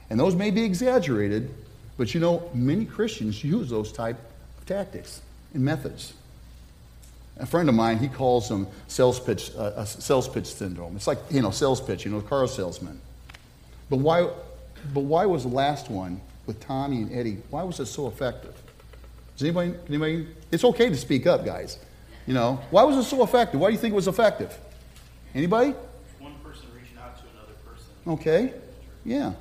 and 0.10 0.20
those 0.20 0.36
may 0.36 0.50
be 0.50 0.64
exaggerated, 0.64 1.54
but 2.00 2.14
you 2.14 2.22
know, 2.22 2.50
many 2.54 2.86
Christians 2.86 3.44
use 3.44 3.70
those 3.70 3.92
type 3.92 4.18
of 4.58 4.66
tactics 4.66 5.22
and 5.54 5.66
methods. 5.66 6.14
A 7.38 7.46
friend 7.46 7.68
of 7.68 7.76
mine, 7.76 7.98
he 7.98 8.08
calls 8.08 8.48
them 8.48 8.68
sales 8.88 9.20
pitch, 9.20 9.52
uh, 9.58 9.64
uh, 9.64 9.84
sales 9.84 10.30
pitch 10.30 10.46
syndrome. 10.46 10.96
It's 10.96 11.08
like, 11.08 11.18
you 11.30 11.42
know, 11.42 11.52
sales 11.52 11.82
pitch, 11.82 12.06
you 12.06 12.12
know, 12.12 12.22
car 12.22 12.48
salesman. 12.48 13.02
But 13.90 13.98
why, 13.98 14.30
but 14.94 15.02
why 15.02 15.26
was 15.26 15.44
the 15.44 15.50
last 15.50 15.90
one 15.90 16.22
with 16.46 16.62
Tommy 16.62 17.02
and 17.02 17.12
Eddie, 17.12 17.40
why 17.50 17.64
was 17.64 17.82
it 17.82 17.88
so 17.88 18.08
effective? 18.08 18.56
Does 19.36 19.44
anybody, 19.44 19.74
anybody, 19.90 20.28
it's 20.54 20.64
okay 20.64 20.88
to 20.88 20.96
speak 20.96 21.28
up, 21.28 21.44
guys. 21.44 21.80
You 22.26 22.34
know, 22.34 22.62
why 22.72 22.84
was 22.84 22.96
it 22.96 23.10
so 23.10 23.24
effective? 23.24 23.60
Why 23.60 23.68
do 23.68 23.74
you 23.74 23.80
think 23.80 23.92
it 23.92 23.96
was 23.96 24.08
effective? 24.08 24.58
Anybody? 25.36 25.74
One 26.20 26.36
person 26.46 26.66
reaching 26.74 26.98
out 26.98 27.18
to 27.18 27.24
another 27.34 27.56
person. 27.66 27.88
Okay, 28.08 28.54
yeah. 29.04 29.34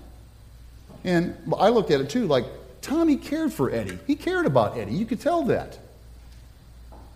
And 1.04 1.36
I 1.56 1.68
looked 1.68 1.90
at 1.90 2.00
it 2.00 2.10
too, 2.10 2.26
like 2.26 2.46
Tommy 2.80 3.16
cared 3.16 3.52
for 3.52 3.70
Eddie. 3.70 3.98
He 4.06 4.14
cared 4.14 4.46
about 4.46 4.76
Eddie. 4.76 4.94
You 4.94 5.06
could 5.06 5.20
tell 5.20 5.42
that. 5.44 5.78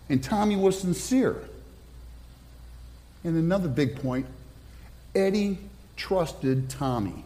And 0.09 0.23
Tommy 0.23 0.55
was 0.55 0.79
sincere. 0.79 1.41
And 3.23 3.37
another 3.37 3.69
big 3.69 3.95
point 3.95 4.25
Eddie 5.15 5.57
trusted 5.95 6.69
Tommy. 6.69 7.23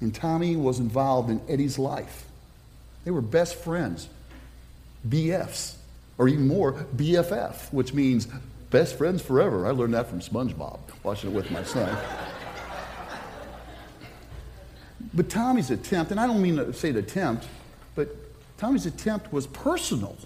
And 0.00 0.14
Tommy 0.14 0.56
was 0.56 0.80
involved 0.80 1.30
in 1.30 1.40
Eddie's 1.48 1.78
life. 1.78 2.24
They 3.04 3.10
were 3.10 3.20
best 3.20 3.54
friends, 3.56 4.08
BFs, 5.08 5.76
or 6.18 6.28
even 6.28 6.46
more, 6.46 6.72
BFF, 6.96 7.72
which 7.72 7.94
means 7.94 8.26
best 8.70 8.98
friends 8.98 9.22
forever. 9.22 9.66
I 9.66 9.70
learned 9.70 9.94
that 9.94 10.08
from 10.08 10.20
SpongeBob, 10.20 10.80
watching 11.02 11.30
it 11.30 11.36
with 11.36 11.50
my 11.50 11.62
son. 11.62 11.96
but 15.14 15.28
Tommy's 15.28 15.70
attempt, 15.70 16.10
and 16.10 16.20
I 16.20 16.26
don't 16.26 16.40
mean 16.40 16.56
to 16.56 16.72
say 16.72 16.90
the 16.90 17.00
attempt, 17.00 17.46
but 17.94 18.08
Tommy's 18.58 18.86
attempt 18.86 19.32
was 19.32 19.46
personal. 19.46 20.16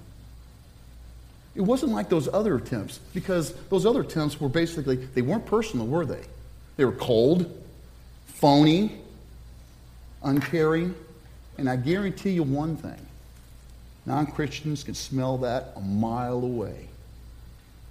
It 1.54 1.62
wasn't 1.62 1.92
like 1.92 2.08
those 2.08 2.28
other 2.28 2.56
attempts, 2.56 2.98
because 3.14 3.52
those 3.70 3.86
other 3.86 4.02
attempts 4.02 4.40
were 4.40 4.48
basically, 4.48 4.96
they 4.96 5.22
weren't 5.22 5.46
personal, 5.46 5.86
were 5.86 6.04
they? 6.04 6.22
They 6.76 6.84
were 6.84 6.92
cold, 6.92 7.50
phony, 8.26 8.92
uncaring, 10.22 10.94
and 11.58 11.68
I 11.68 11.76
guarantee 11.76 12.30
you 12.30 12.42
one 12.42 12.76
thing 12.76 13.06
non 14.04 14.26
Christians 14.26 14.84
can 14.84 14.94
smell 14.94 15.38
that 15.38 15.72
a 15.76 15.80
mile 15.80 16.44
away. 16.44 16.88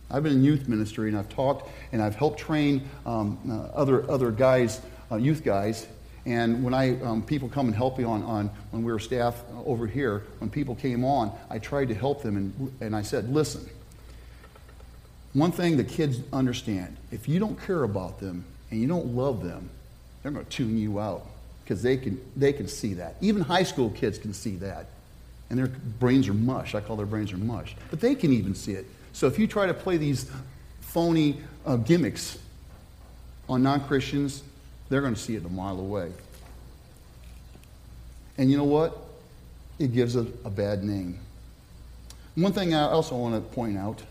I've 0.09 0.23
been 0.23 0.33
in 0.33 0.43
youth 0.43 0.67
ministry 0.67 1.09
and 1.09 1.17
I've 1.17 1.29
talked 1.29 1.69
and 1.91 2.01
I've 2.01 2.15
helped 2.15 2.39
train 2.39 2.87
um, 3.05 3.37
uh, 3.49 3.75
other, 3.75 4.09
other 4.09 4.31
guys, 4.31 4.81
uh, 5.11 5.15
youth 5.15 5.43
guys. 5.43 5.87
And 6.25 6.63
when 6.63 6.74
I, 6.74 7.00
um, 7.01 7.22
people 7.22 7.50
come 7.50 7.67
and 7.67 7.75
help 7.75 7.98
me 8.00 8.03
on, 8.03 8.24
on, 8.24 8.50
when 8.72 8.84
we 8.84 8.91
were 8.91 9.00
staff 9.00 9.44
over 9.65 9.86
here, 9.86 10.24
when 10.39 10.50
people 10.50 10.75
came 10.75 11.05
on, 11.05 11.32
I 11.50 11.60
tried 11.60 11.89
to 11.89 11.94
help 11.94 12.24
them 12.24 12.36
and, 12.36 12.74
and 12.82 12.96
I 12.96 13.03
said, 13.03 13.32
listen, 13.32 13.70
one 15.34 15.51
thing 15.51 15.77
the 15.77 15.84
kids 15.84 16.20
understand 16.34 16.98
if 17.12 17.27
you 17.27 17.39
don't 17.39 17.62
care 17.62 17.84
about 17.84 18.20
them 18.20 18.44
and 18.72 18.82
you 18.82 18.88
don't 18.88 19.08
love 19.08 19.44
them, 19.44 19.70
they're 20.24 20.32
going 20.32 20.46
to 20.46 20.51
tune 20.51 20.77
you 20.77 21.00
out 21.00 21.27
because 21.63 21.84
they 21.84 21.98
can, 21.98 22.20
they 22.36 22.53
can 22.53 22.67
see 22.67 22.96
that. 22.96 23.15
Even 23.22 23.41
high 23.41 23.63
school 23.63 23.91
kids 23.91 24.17
can 24.17 24.34
see 24.34 24.55
that. 24.58 24.88
And 25.50 25.60
their 25.60 25.67
brains 25.67 26.27
are 26.27 26.34
mush. 26.34 26.74
I 26.74 26.82
call 26.82 26.96
their 26.96 27.05
brains 27.05 27.32
are 27.32 27.38
mush. 27.38 27.75
But 27.91 28.00
they 28.00 28.15
can 28.15 28.34
even 28.34 28.55
see 28.55 28.72
it. 28.72 28.88
So 29.13 29.27
if 29.27 29.38
you 29.38 29.46
try 29.46 29.67
to 29.67 29.74
play 29.74 29.98
these 29.98 30.29
phony 30.82 31.39
uh, 31.65 31.75
gimmicks 31.75 32.39
on 33.48 33.62
non 33.62 33.86
Christians, 33.86 34.41
they're 34.89 35.01
going 35.01 35.15
to 35.15 35.19
see 35.19 35.35
it 35.35 35.45
a 35.45 35.49
mile 35.49 35.79
away. 35.79 36.11
And 38.37 38.51
you 38.51 38.57
know 38.57 38.65
what? 38.65 38.97
It 39.79 39.93
gives 39.93 40.15
a, 40.15 40.27
a 40.43 40.49
bad 40.49 40.83
name. 40.83 41.19
One 42.35 42.51
thing 42.51 42.73
I 42.73 42.83
also 42.83 43.15
want 43.15 43.35
to 43.35 43.55
point 43.55 43.77
out 43.77 44.01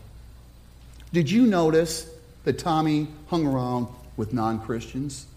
did 1.13 1.31
you 1.31 1.45
notice 1.45 2.09
that 2.43 2.59
Tommy 2.59 3.07
hung 3.27 3.47
around 3.47 3.87
with 4.17 4.33
non 4.33 4.59
Christians? 4.59 5.27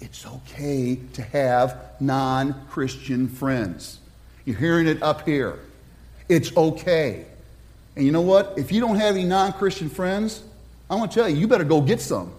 It's 0.00 0.26
okay 0.26 0.98
to 1.12 1.22
have 1.22 1.76
non 2.00 2.66
Christian 2.68 3.28
friends. 3.28 4.00
You're 4.44 4.56
hearing 4.56 4.86
it 4.86 5.02
up 5.02 5.26
here. 5.26 5.58
It's 6.28 6.56
okay. 6.56 7.26
And 7.94 8.04
you 8.04 8.12
know 8.12 8.22
what? 8.22 8.54
If 8.56 8.72
you 8.72 8.80
don't 8.80 8.96
have 8.96 9.14
any 9.14 9.24
non 9.24 9.52
Christian 9.52 9.90
friends, 9.90 10.42
I'm 10.88 10.98
going 10.98 11.08
to 11.08 11.14
tell 11.14 11.28
you, 11.28 11.36
you 11.36 11.46
better 11.46 11.64
go 11.64 11.80
get 11.80 12.00
some. 12.00 12.32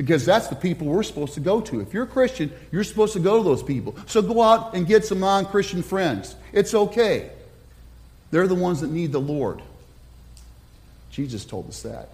Because 0.00 0.24
that's 0.24 0.48
the 0.48 0.56
people 0.56 0.86
we're 0.86 1.02
supposed 1.02 1.34
to 1.34 1.40
go 1.40 1.60
to. 1.60 1.82
If 1.82 1.92
you're 1.92 2.04
a 2.04 2.06
Christian, 2.06 2.50
you're 2.72 2.84
supposed 2.84 3.12
to 3.12 3.20
go 3.20 3.36
to 3.36 3.44
those 3.44 3.62
people. 3.62 3.94
So 4.06 4.22
go 4.22 4.40
out 4.40 4.74
and 4.74 4.86
get 4.86 5.04
some 5.04 5.20
non 5.20 5.44
Christian 5.44 5.82
friends. 5.82 6.36
It's 6.54 6.72
okay. 6.72 7.28
They're 8.30 8.46
the 8.46 8.54
ones 8.54 8.80
that 8.80 8.90
need 8.90 9.12
the 9.12 9.20
Lord. 9.20 9.60
Jesus 11.10 11.44
told 11.44 11.68
us 11.68 11.82
that. 11.82 12.08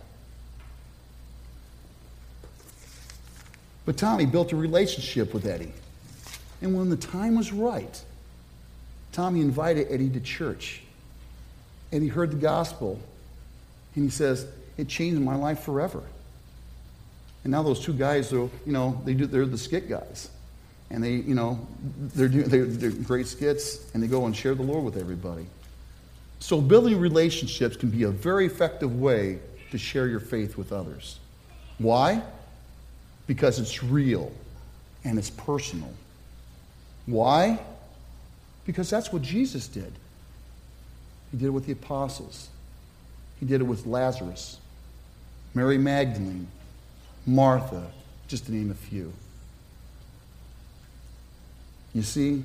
But 3.85 3.97
Tommy 3.97 4.27
built 4.27 4.53
a 4.53 4.57
relationship 4.57 5.33
with 5.33 5.47
Eddie. 5.47 5.73
And 6.61 6.77
when 6.77 6.91
the 6.91 6.97
time 6.97 7.37
was 7.37 7.53
right, 7.53 8.03
Tommy 9.13 9.43
invited 9.43 9.93
Eddie 9.93 10.11
to 10.11 10.19
church. 10.19 10.83
And 11.93 12.03
he 12.03 12.09
heard 12.09 12.33
the 12.33 12.37
gospel. 12.37 12.99
And 13.95 14.03
he 14.03 14.11
says, 14.11 14.45
It 14.77 14.89
changed 14.89 15.21
my 15.21 15.37
life 15.37 15.61
forever. 15.61 16.03
And 17.47 17.53
now 17.53 17.63
those 17.63 17.79
two 17.79 17.93
guys 17.93 18.33
are, 18.33 18.39
you 18.39 18.73
know, 18.73 19.01
they 19.05 19.15
do, 19.15 19.25
they're 19.25 19.47
the 19.47 19.57
skit 19.57 19.89
guys. 19.89 20.31
And 20.91 21.01
they, 21.01 21.13
you 21.13 21.37
know, 21.37 21.65
they're, 22.13 22.27
they're, 22.27 22.65
they're 22.65 22.91
great 22.91 23.29
skits, 23.29 23.89
and 23.95 24.03
they 24.03 24.09
go 24.09 24.27
and 24.27 24.35
share 24.35 24.57
the 24.57 24.65
Lord 24.65 24.83
with 24.83 24.97
everybody. 24.97 25.47
So 26.41 26.61
building 26.61 26.99
relationships 26.99 27.77
can 27.77 27.89
be 27.91 28.03
a 28.03 28.11
very 28.11 28.47
effective 28.47 28.99
way 28.99 29.39
to 29.71 29.79
share 29.79 30.09
your 30.09 30.19
faith 30.19 30.57
with 30.57 30.73
others. 30.73 31.21
Why? 31.79 32.21
Because 33.29 33.61
it's 33.61 33.81
real 33.81 34.33
and 35.05 35.17
it's 35.17 35.31
personal. 35.31 35.93
Why? 37.07 37.61
Because 38.65 38.91
that's 38.91 39.13
what 39.13 39.23
Jesus 39.23 39.69
did. 39.69 39.93
He 41.31 41.37
did 41.37 41.47
it 41.47 41.51
with 41.51 41.67
the 41.67 41.75
apostles. 41.75 42.49
He 43.39 43.47
did 43.47 43.61
it 43.61 43.65
with 43.65 43.87
Lazarus, 43.87 44.59
Mary 45.55 45.79
Magdalene, 45.79 46.49
Martha, 47.27 47.91
just 48.29 48.47
to 48.47 48.53
name 48.53 48.71
a 48.71 48.75
few. 48.75 49.13
You 51.95 52.03
see, 52.03 52.45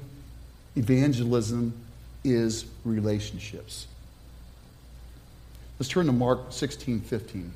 evangelism 0.76 1.74
is 2.24 2.66
relationships. 2.84 3.88
Let's 5.80 5.90
turn 5.90 6.06
to 6.08 6.12
Mark 6.12 6.52
16 6.52 7.02
15. 7.02 7.52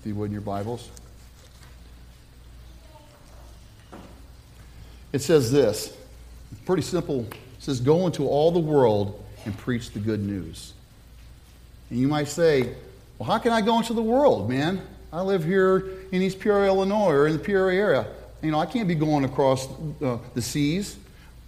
If 0.00 0.06
you 0.06 0.14
would 0.14 0.26
in 0.26 0.32
your 0.32 0.40
Bibles. 0.40 0.88
It 5.12 5.20
says 5.20 5.50
this 5.50 5.96
pretty 6.64 6.82
simple. 6.82 7.20
It 7.20 7.36
says, 7.60 7.80
Go 7.80 8.06
into 8.06 8.26
all 8.28 8.50
the 8.50 8.60
world 8.60 9.24
and 9.44 9.56
preach 9.56 9.90
the 9.92 10.00
good 10.00 10.20
news. 10.20 10.74
And 11.90 11.98
you 11.98 12.08
might 12.08 12.28
say, 12.28 12.74
Well, 13.18 13.26
how 13.26 13.38
can 13.38 13.52
I 13.52 13.62
go 13.62 13.78
into 13.78 13.94
the 13.94 14.02
world, 14.02 14.48
man? 14.48 14.82
I 15.12 15.22
live 15.22 15.44
here 15.44 15.88
in 16.12 16.20
East 16.20 16.38
Peoria, 16.38 16.66
Illinois, 16.66 17.12
or 17.12 17.26
in 17.26 17.32
the 17.32 17.38
Peoria 17.38 17.80
area. 17.80 18.06
You 18.42 18.50
know, 18.50 18.58
I 18.58 18.66
can't 18.66 18.86
be 18.86 18.94
going 18.94 19.24
across 19.24 19.66
uh, 20.02 20.18
the 20.34 20.42
seas. 20.42 20.96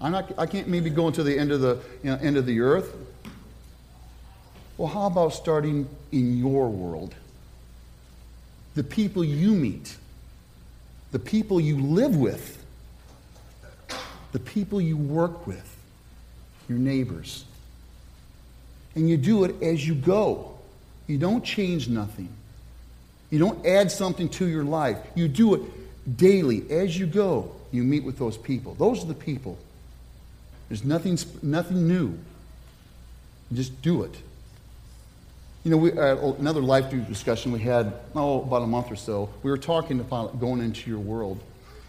I'm 0.01 0.13
not, 0.13 0.33
I 0.39 0.47
can't 0.47 0.69
maybe 0.69 0.89
go 0.89 1.09
into 1.09 1.23
the 1.23 1.39
end 1.39 1.53
of 1.53 1.61
the, 1.61 1.79
you 2.03 2.11
know, 2.11 2.17
end 2.17 2.37
of 2.39 2.47
the 2.47 2.61
earth. 2.61 2.95
Well, 4.79 4.89
how 4.89 5.07
about 5.07 5.35
starting 5.35 5.89
in 6.13 6.39
your 6.39 6.71
world? 6.71 7.15
The 8.75 8.85
people 8.85 9.25
you 9.25 9.53
meet, 9.53 9.97
the 11.11 11.19
people 11.19 11.61
you 11.61 11.79
live 11.79 12.17
with, 12.17 12.65
the 14.33 14.39
people 14.39 14.81
you 14.81 14.97
work 14.97 15.47
with, 15.47 15.77
your 16.69 16.79
neighbors. 16.79 17.45
And 18.95 19.11
you 19.11 19.17
do 19.17 19.45
it 19.45 19.63
as 19.63 19.87
you 19.87 19.95
go. 19.95 20.58
You 21.09 21.19
don't 21.19 21.45
change 21.45 21.89
nothing. 21.89 22.29
You 23.31 23.41
don't 23.41 23.67
add 23.67 23.91
something 23.91 24.29
to 24.31 24.47
your 24.47 24.65
life. 24.65 24.99
You 25.17 25.27
do 25.27 25.55
it 25.55 26.17
daily 26.17 26.71
as 26.71 26.97
you 26.97 27.07
go. 27.07 27.51
You 27.73 27.83
meet 27.83 28.05
with 28.05 28.19
those 28.19 28.37
people. 28.37 28.75
Those 28.75 29.03
are 29.03 29.09
the 29.09 29.15
people. 29.15 29.59
There's 30.69 30.85
nothing, 30.85 31.19
nothing 31.43 31.89
new. 31.89 32.17
Just 33.53 33.83
do 33.83 34.05
it. 34.05 34.15
You 35.65 35.73
know, 35.73 35.77
we, 35.77 35.93
uh, 35.93 36.33
another 36.39 36.61
life 36.61 36.91
group 36.91 37.09
discussion 37.09 37.53
we 37.53 37.59
had, 37.61 37.93
oh, 38.15 38.43
about 38.43 38.63
a 38.63 38.67
month 38.67 38.91
or 38.91 38.97
so, 38.97 39.29
we 39.43 39.51
were 39.51 39.59
talking 39.59 40.01
about 40.01 40.39
going 40.39 40.61
into 40.61 40.89
your 40.89 41.01
world. 41.01 41.41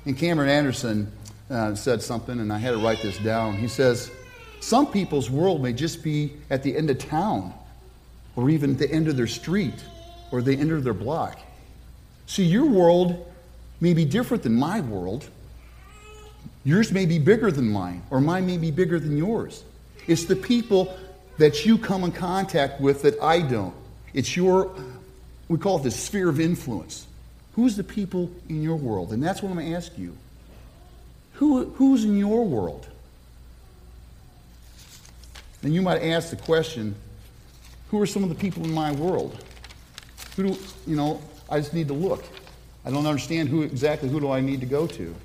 And 0.05 0.17
Cameron 0.17 0.49
Anderson 0.49 1.11
uh, 1.49 1.75
said 1.75 2.01
something, 2.01 2.39
and 2.39 2.51
I 2.51 2.57
had 2.57 2.71
to 2.71 2.77
write 2.77 3.01
this 3.01 3.17
down. 3.19 3.57
He 3.57 3.67
says, 3.67 4.11
Some 4.59 4.88
people's 4.91 5.29
world 5.29 5.61
may 5.61 5.73
just 5.73 6.03
be 6.03 6.33
at 6.49 6.63
the 6.63 6.75
end 6.75 6.89
of 6.89 6.97
town, 6.97 7.53
or 8.39 8.50
even 8.50 8.77
the 8.77 8.89
end 8.89 9.10
of 9.10 9.17
their 9.17 9.27
street, 9.27 9.84
or 10.31 10.41
the 10.41 10.55
end 10.55 10.72
of 10.72 10.86
their 10.86 10.93
block. 10.93 11.38
See, 12.25 12.46
your 12.46 12.65
world 12.65 13.29
may 13.81 13.93
be 13.93 14.05
different 14.05 14.43
than 14.43 14.55
my 14.55 14.79
world. 14.79 15.27
Yours 16.63 16.93
may 16.93 17.05
be 17.05 17.19
bigger 17.19 17.51
than 17.51 17.69
mine, 17.69 18.01
or 18.10 18.22
mine 18.22 18.46
may 18.48 18.58
be 18.58 18.72
bigger 18.72 18.98
than 18.98 19.17
yours. 19.17 19.65
It's 20.08 20.24
the 20.24 20.38
people 20.38 20.98
that 21.38 21.65
you 21.65 21.77
come 21.77 22.05
in 22.05 22.13
contact 22.13 22.79
with 22.79 23.01
that 23.01 23.22
I 23.22 23.41
don't. 23.41 23.75
It's 24.13 24.38
your, 24.38 24.74
we 25.50 25.58
call 25.58 25.79
it 25.79 25.84
the 25.84 25.91
sphere 25.91 26.29
of 26.29 26.39
influence. 26.39 27.08
Who's 27.55 27.75
the 27.75 27.84
people 27.84 28.31
in 28.48 28.63
your 28.63 28.77
world? 28.77 29.12
And 29.12 29.22
that's 29.22 29.41
what 29.41 29.50
I'm 29.50 29.55
going 29.55 29.69
to 29.69 29.75
ask 29.75 29.98
you. 29.98 30.15
Who, 31.34 31.72
who's 31.72 32.05
in 32.05 32.17
your 32.17 32.46
world? 32.46 32.88
And 35.62 35.74
you 35.74 35.81
might 35.81 36.01
ask 36.01 36.29
the 36.29 36.38
question 36.38 36.96
who 37.89 38.01
are 38.01 38.05
some 38.05 38.24
of 38.24 38.29
the 38.29 38.36
people 38.36 38.63
in 38.63 38.72
my 38.72 38.91
world? 38.93 39.43
Who 40.36 40.50
do, 40.50 40.58
you 40.88 40.96
know, 40.96 41.22
I 41.50 41.60
just 41.60 41.74
need 41.74 41.88
to 41.88 41.93
look. 41.93 42.24
I 42.86 42.91
don't 42.91 43.05
understand 43.05 43.50
who 43.50 43.63
exactly 43.63 44.10
who 44.10 44.19
do 44.19 44.31
I 44.31 44.41
need 44.41 44.60
to 44.62 44.65
go 44.65 44.88
to. 44.88 45.15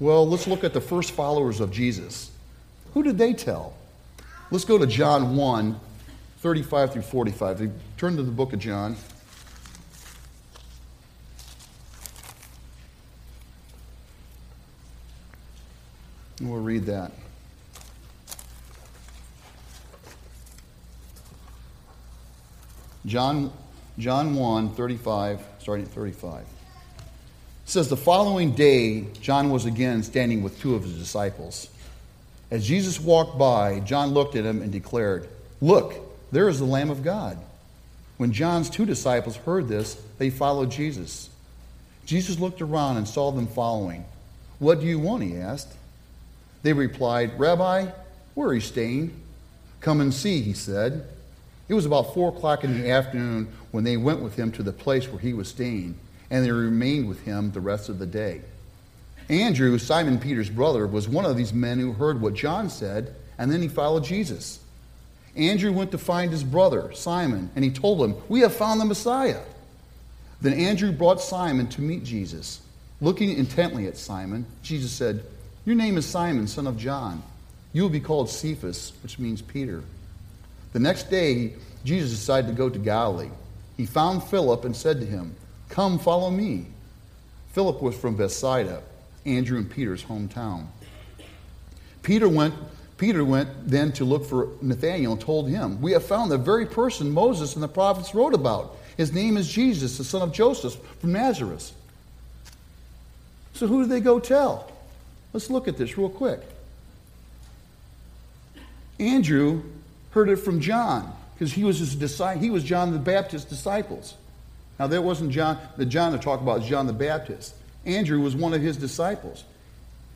Well, 0.00 0.26
let's 0.26 0.46
look 0.46 0.64
at 0.64 0.72
the 0.72 0.80
first 0.80 1.12
followers 1.12 1.60
of 1.60 1.70
Jesus. 1.70 2.30
Who 2.94 3.02
did 3.02 3.18
they 3.18 3.32
tell? 3.32 3.74
Let's 4.50 4.64
go 4.64 4.78
to 4.78 4.86
John 4.86 5.36
1, 5.36 5.78
35 6.38 6.92
through 6.92 7.02
45. 7.02 7.70
Turn 7.96 8.16
to 8.16 8.22
the 8.22 8.30
book 8.30 8.52
of 8.52 8.58
John. 8.58 8.96
And 16.40 16.50
we'll 16.50 16.62
read 16.62 16.86
that. 16.86 17.12
John, 23.06 23.52
John 23.98 24.34
1, 24.34 24.74
35, 24.74 25.40
starting 25.58 25.86
at 25.86 25.92
35. 25.92 26.42
It 26.42 26.46
says, 27.64 27.88
The 27.88 27.96
following 27.96 28.52
day, 28.52 29.06
John 29.20 29.50
was 29.50 29.64
again 29.64 30.02
standing 30.02 30.42
with 30.42 30.60
two 30.60 30.74
of 30.74 30.82
his 30.82 30.94
disciples. 30.94 31.68
As 32.50 32.66
Jesus 32.66 33.00
walked 33.00 33.38
by, 33.38 33.80
John 33.80 34.08
looked 34.10 34.36
at 34.36 34.44
him 34.44 34.60
and 34.60 34.72
declared, 34.72 35.28
Look, 35.60 35.94
there 36.32 36.48
is 36.48 36.58
the 36.58 36.64
Lamb 36.64 36.90
of 36.90 37.02
God. 37.02 37.38
When 38.18 38.32
John's 38.32 38.68
two 38.68 38.84
disciples 38.84 39.36
heard 39.36 39.68
this, 39.68 39.94
they 40.18 40.28
followed 40.28 40.70
Jesus. 40.70 41.30
Jesus 42.04 42.38
looked 42.38 42.60
around 42.60 42.98
and 42.98 43.08
saw 43.08 43.30
them 43.30 43.46
following. 43.46 44.04
What 44.58 44.80
do 44.80 44.86
you 44.86 44.98
want? 44.98 45.22
he 45.22 45.36
asked. 45.36 45.72
They 46.62 46.74
replied, 46.74 47.38
Rabbi, 47.38 47.86
where 48.34 48.48
are 48.48 48.54
you 48.54 48.60
staying? 48.60 49.18
Come 49.80 50.02
and 50.02 50.12
see, 50.12 50.42
he 50.42 50.52
said. 50.52 51.08
It 51.70 51.74
was 51.74 51.86
about 51.86 52.14
four 52.14 52.30
o'clock 52.30 52.64
in 52.64 52.82
the 52.82 52.90
afternoon 52.90 53.46
when 53.70 53.84
they 53.84 53.96
went 53.96 54.20
with 54.20 54.34
him 54.34 54.50
to 54.52 54.62
the 54.64 54.72
place 54.72 55.06
where 55.06 55.20
he 55.20 55.32
was 55.32 55.46
staying, 55.46 55.96
and 56.28 56.44
they 56.44 56.50
remained 56.50 57.08
with 57.08 57.22
him 57.22 57.52
the 57.52 57.60
rest 57.60 57.88
of 57.88 58.00
the 58.00 58.06
day. 58.06 58.40
Andrew, 59.28 59.78
Simon 59.78 60.18
Peter's 60.18 60.50
brother, 60.50 60.84
was 60.84 61.08
one 61.08 61.24
of 61.24 61.36
these 61.36 61.52
men 61.52 61.78
who 61.78 61.92
heard 61.92 62.20
what 62.20 62.34
John 62.34 62.70
said, 62.70 63.14
and 63.38 63.52
then 63.52 63.62
he 63.62 63.68
followed 63.68 64.02
Jesus. 64.02 64.58
Andrew 65.36 65.70
went 65.70 65.92
to 65.92 65.98
find 65.98 66.32
his 66.32 66.42
brother, 66.42 66.92
Simon, 66.92 67.50
and 67.54 67.64
he 67.64 67.70
told 67.70 68.02
him, 68.02 68.16
We 68.28 68.40
have 68.40 68.52
found 68.52 68.80
the 68.80 68.84
Messiah. 68.84 69.42
Then 70.40 70.54
Andrew 70.54 70.90
brought 70.90 71.20
Simon 71.20 71.68
to 71.68 71.82
meet 71.82 72.02
Jesus. 72.02 72.62
Looking 73.00 73.30
intently 73.38 73.86
at 73.86 73.96
Simon, 73.96 74.44
Jesus 74.64 74.90
said, 74.90 75.22
Your 75.64 75.76
name 75.76 75.96
is 75.98 76.04
Simon, 76.04 76.48
son 76.48 76.66
of 76.66 76.76
John. 76.76 77.22
You 77.72 77.82
will 77.82 77.90
be 77.90 78.00
called 78.00 78.28
Cephas, 78.28 78.92
which 79.04 79.20
means 79.20 79.40
Peter. 79.40 79.84
The 80.72 80.78
next 80.78 81.10
day, 81.10 81.54
Jesus 81.84 82.10
decided 82.10 82.48
to 82.48 82.54
go 82.54 82.68
to 82.68 82.78
Galilee. 82.78 83.30
He 83.76 83.86
found 83.86 84.22
Philip 84.24 84.64
and 84.64 84.76
said 84.76 85.00
to 85.00 85.06
him, 85.06 85.34
Come, 85.68 85.98
follow 85.98 86.30
me. 86.30 86.66
Philip 87.52 87.82
was 87.82 87.96
from 87.96 88.16
Bethsaida, 88.16 88.82
Andrew 89.26 89.58
and 89.58 89.68
Peter's 89.68 90.04
hometown. 90.04 90.66
Peter 92.02 92.28
went, 92.28 92.54
Peter 92.98 93.24
went 93.24 93.48
then 93.68 93.92
to 93.92 94.04
look 94.04 94.24
for 94.24 94.48
Nathanael 94.60 95.12
and 95.12 95.20
told 95.20 95.48
him, 95.48 95.80
We 95.80 95.92
have 95.92 96.04
found 96.04 96.30
the 96.30 96.38
very 96.38 96.66
person 96.66 97.10
Moses 97.10 97.54
and 97.54 97.62
the 97.62 97.68
prophets 97.68 98.14
wrote 98.14 98.34
about. 98.34 98.76
His 98.96 99.12
name 99.12 99.36
is 99.36 99.48
Jesus, 99.48 99.98
the 99.98 100.04
son 100.04 100.22
of 100.22 100.32
Joseph 100.32 100.76
from 101.00 101.12
Nazareth. 101.12 101.72
So 103.54 103.66
who 103.66 103.82
did 103.82 103.90
they 103.90 104.00
go 104.00 104.20
tell? 104.20 104.70
Let's 105.32 105.50
look 105.50 105.68
at 105.68 105.76
this 105.76 105.96
real 105.96 106.08
quick. 106.08 106.40
Andrew 108.98 109.62
heard 110.10 110.28
it 110.28 110.36
from 110.36 110.60
John 110.60 111.12
because 111.34 111.52
he 111.52 111.64
was 111.64 111.78
his 111.78 111.94
disciple. 111.94 112.42
He 112.42 112.50
was 112.50 112.64
John 112.64 112.92
the 112.92 112.98
Baptist's 112.98 113.48
disciples. 113.48 114.14
Now 114.78 114.86
there 114.86 115.02
wasn't 115.02 115.30
John 115.30 115.58
the 115.76 115.86
John 115.86 116.12
to 116.12 116.18
talk 116.18 116.40
about 116.40 116.62
is 116.62 116.68
John 116.68 116.86
the 116.86 116.92
Baptist. 116.92 117.54
Andrew 117.84 118.20
was 118.20 118.36
one 118.36 118.52
of 118.52 118.60
his 118.60 118.76
disciples, 118.76 119.44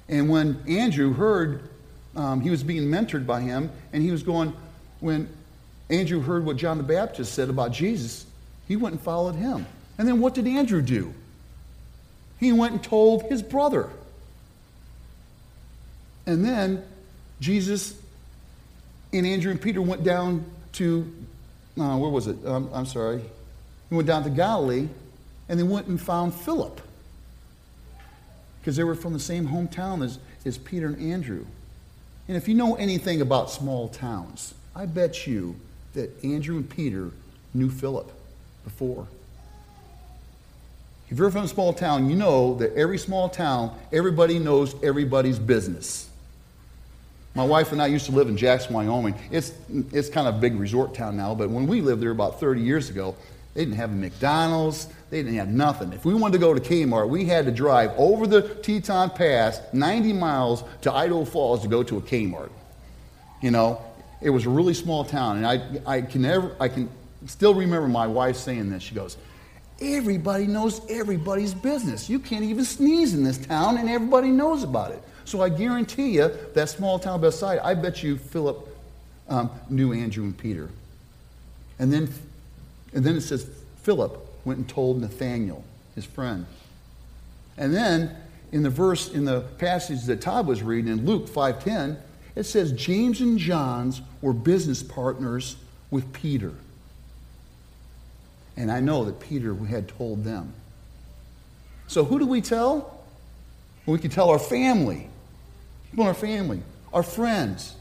and 0.09 0.28
when 0.28 0.62
Andrew 0.68 1.12
heard 1.14 1.68
um, 2.16 2.40
he 2.40 2.50
was 2.50 2.62
being 2.62 2.85
mentored 2.85 3.26
by 3.26 3.40
him, 3.40 3.70
and 3.92 4.02
he 4.02 4.11
was 4.11 4.22
going 4.22 4.52
when 5.00 5.28
Andrew 5.90 6.20
heard 6.20 6.44
what 6.44 6.57
John 6.57 6.78
the 6.78 6.85
Baptist 6.85 7.35
said 7.35 7.48
about 7.48 7.72
Jesus, 7.72 8.26
he 8.66 8.76
went 8.76 8.94
and 8.94 9.02
followed 9.02 9.35
him. 9.35 9.66
And 9.98 10.09
then 10.09 10.20
what 10.20 10.35
did 10.35 10.46
Andrew 10.46 10.83
do? 10.83 11.12
He 12.40 12.52
went 12.52 12.72
and 12.72 12.83
told 12.83 13.24
his 13.24 13.42
brother. 13.42 13.88
And 16.26 16.44
then 16.44 16.85
Jesus 17.40 17.94
and 19.18 19.27
Andrew 19.27 19.50
and 19.50 19.61
Peter 19.61 19.81
went 19.81 20.05
down 20.05 20.44
to, 20.74 21.11
uh, 21.79 21.96
where 21.96 22.11
was 22.11 22.27
it? 22.27 22.37
Um, 22.44 22.68
I'm 22.72 22.87
sorry. 22.87 23.22
He 23.88 23.94
went 23.94 24.09
down 24.09 24.24
to 24.24 24.31
Galilee 24.31 24.88
and 25.48 25.59
they 25.59 25.64
went 25.64 25.87
and 25.87 26.00
found 26.00 26.35
Philip 26.35 26.81
because 28.61 28.77
they 28.77 28.85
were 28.85 28.94
from 28.94 29.12
the 29.12 29.20
same 29.20 29.46
hometown 29.46 30.05
as, 30.05 30.18
as 30.44 30.59
Peter 30.59 30.87
and 30.87 31.00
Andrew. 31.00 31.44
And 32.27 32.37
if 32.37 32.48
you 32.48 32.55
know 32.55 32.74
anything 32.77 33.20
about 33.20 33.50
small 33.50 33.88
towns, 33.88 34.55
I 34.74 34.87
bet 34.87 35.27
you 35.27 35.57
that 35.92 36.24
Andrew 36.24 36.57
and 36.57 36.68
Peter 36.68 37.11
knew 37.53 37.70
Philip 37.70 38.11
before. 38.64 39.07
If 41.11 41.18
you're 41.18 41.31
from 41.31 41.44
a 41.44 41.48
small 41.48 41.72
town, 41.72 42.09
you 42.09 42.16
know 42.16 42.55
that 42.57 42.74
every 42.74 42.98
small 42.98 43.29
town, 43.29 43.79
everybody 43.92 44.38
knows 44.38 44.74
everybody's 44.83 45.38
business. 45.38 46.09
My 47.34 47.44
wife 47.44 47.72
and 47.72 47.82
I 47.82 47.86
used 47.86 48.06
to 48.06 48.12
live 48.12 48.28
in 48.28 48.36
Jackson, 48.36 48.74
Wyoming. 48.74 49.14
It's, 49.32 49.52
it's 49.92 50.08
kind 50.08 50.28
of 50.28 50.36
a 50.36 50.38
big 50.38 50.54
resort 50.54 50.94
town 50.94 51.16
now, 51.16 51.34
but 51.34 51.50
when 51.50 51.66
we 51.66 51.80
lived 51.80 52.00
there 52.00 52.12
about 52.12 52.38
30 52.38 52.60
years 52.60 52.90
ago, 52.90 53.16
they 53.54 53.64
didn't 53.64 53.76
have 53.76 53.90
a 53.90 53.94
McDonald's. 53.94 54.86
They 55.10 55.22
didn't 55.22 55.38
have 55.38 55.48
nothing. 55.48 55.92
If 55.92 56.04
we 56.04 56.14
wanted 56.14 56.34
to 56.34 56.38
go 56.38 56.54
to 56.54 56.60
Kmart, 56.60 57.08
we 57.08 57.24
had 57.24 57.44
to 57.46 57.52
drive 57.52 57.92
over 57.96 58.26
the 58.26 58.42
Teton 58.42 59.10
Pass 59.10 59.60
90 59.72 60.12
miles 60.12 60.62
to 60.82 60.92
Idaho 60.92 61.24
Falls 61.24 61.62
to 61.62 61.68
go 61.68 61.82
to 61.82 61.98
a 61.98 62.00
Kmart. 62.00 62.50
You 63.42 63.50
know, 63.50 63.80
it 64.20 64.30
was 64.30 64.46
a 64.46 64.50
really 64.50 64.74
small 64.74 65.04
town, 65.04 65.36
and 65.36 65.46
I, 65.46 65.96
I 65.96 66.02
can 66.02 66.22
never, 66.22 66.54
I 66.60 66.68
can 66.68 66.88
still 67.26 67.54
remember 67.54 67.88
my 67.88 68.06
wife 68.06 68.36
saying 68.36 68.70
this. 68.70 68.82
She 68.82 68.94
goes, 68.94 69.16
"Everybody 69.80 70.46
knows 70.46 70.80
everybody's 70.88 71.52
business. 71.52 72.08
You 72.08 72.18
can't 72.18 72.44
even 72.44 72.64
sneeze 72.64 73.12
in 73.12 73.22
this 73.22 73.38
town, 73.38 73.76
and 73.76 73.88
everybody 73.88 74.28
knows 74.28 74.62
about 74.62 74.92
it." 74.92 75.02
So 75.24 75.40
I 75.40 75.48
guarantee 75.48 76.10
you, 76.10 76.30
that 76.54 76.68
small 76.68 76.98
town 76.98 77.20
Bethsaida, 77.20 77.64
I 77.64 77.74
bet 77.74 78.02
you 78.02 78.18
Philip 78.18 78.68
um, 79.28 79.50
knew 79.70 79.92
Andrew 79.92 80.24
and 80.24 80.37
Peter. 80.37 80.68
And 81.78 81.92
then, 81.92 82.08
and 82.92 83.04
then 83.04 83.16
it 83.16 83.22
says 83.22 83.48
Philip 83.82 84.18
went 84.44 84.58
and 84.58 84.68
told 84.68 85.00
Nathanael, 85.00 85.64
his 85.94 86.04
friend. 86.04 86.46
And 87.56 87.74
then 87.74 88.14
in 88.52 88.62
the 88.62 88.70
verse, 88.70 89.12
in 89.12 89.24
the 89.24 89.40
passage 89.58 90.04
that 90.04 90.20
Todd 90.20 90.46
was 90.46 90.62
reading 90.62 90.92
in 90.92 91.06
Luke 91.06 91.26
5.10, 91.26 91.96
it 92.37 92.44
says 92.44 92.72
James 92.72 93.20
and 93.20 93.38
John's 93.38 94.02
were 94.20 94.32
business 94.32 94.82
partners 94.82 95.56
with 95.90 96.12
Peter. 96.12 96.52
And 98.56 98.70
I 98.70 98.80
know 98.80 99.04
that 99.04 99.20
Peter 99.20 99.54
had 99.54 99.88
told 99.88 100.24
them. 100.24 100.52
So 101.87 102.04
who 102.04 102.18
do 102.18 102.26
we 102.26 102.40
tell? 102.40 103.04
We 103.87 103.98
can 103.98 104.10
tell 104.10 104.30
our 104.30 104.38
family, 104.38 105.08
people 105.94 106.02
in 106.02 106.09
our 106.09 106.14
family, 106.14 106.61
our 106.92 107.04
friends, 107.04 107.76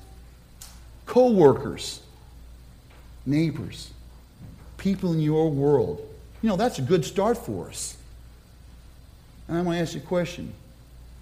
co-workers, 1.07 1.99
neighbors, 3.25 3.89
people 4.77 5.13
in 5.13 5.19
your 5.19 5.49
world. 5.49 5.99
You 6.43 6.49
know, 6.49 6.55
that's 6.55 6.77
a 6.77 6.83
good 6.83 7.05
start 7.05 7.39
for 7.39 7.69
us. 7.69 7.97
And 9.47 9.57
I 9.57 9.61
want 9.63 9.77
to 9.77 9.81
ask 9.81 9.95
you 9.95 10.01
a 10.01 10.03
question. 10.03 10.53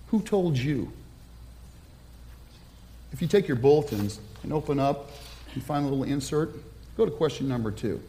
Who 0.08 0.22
told 0.22 0.58
you? 0.58 0.92
If 3.14 3.22
you 3.22 3.28
take 3.30 3.48
your 3.48 3.56
bulletins 3.56 4.20
and 4.44 4.52
open 4.52 4.78
up 4.78 5.12
and 5.54 5.64
find 5.64 5.86
a 5.86 5.88
little 5.88 6.04
insert, 6.04 6.54
go 6.98 7.06
to 7.06 7.12
question 7.12 7.48
number 7.48 7.72
two. 7.72 8.02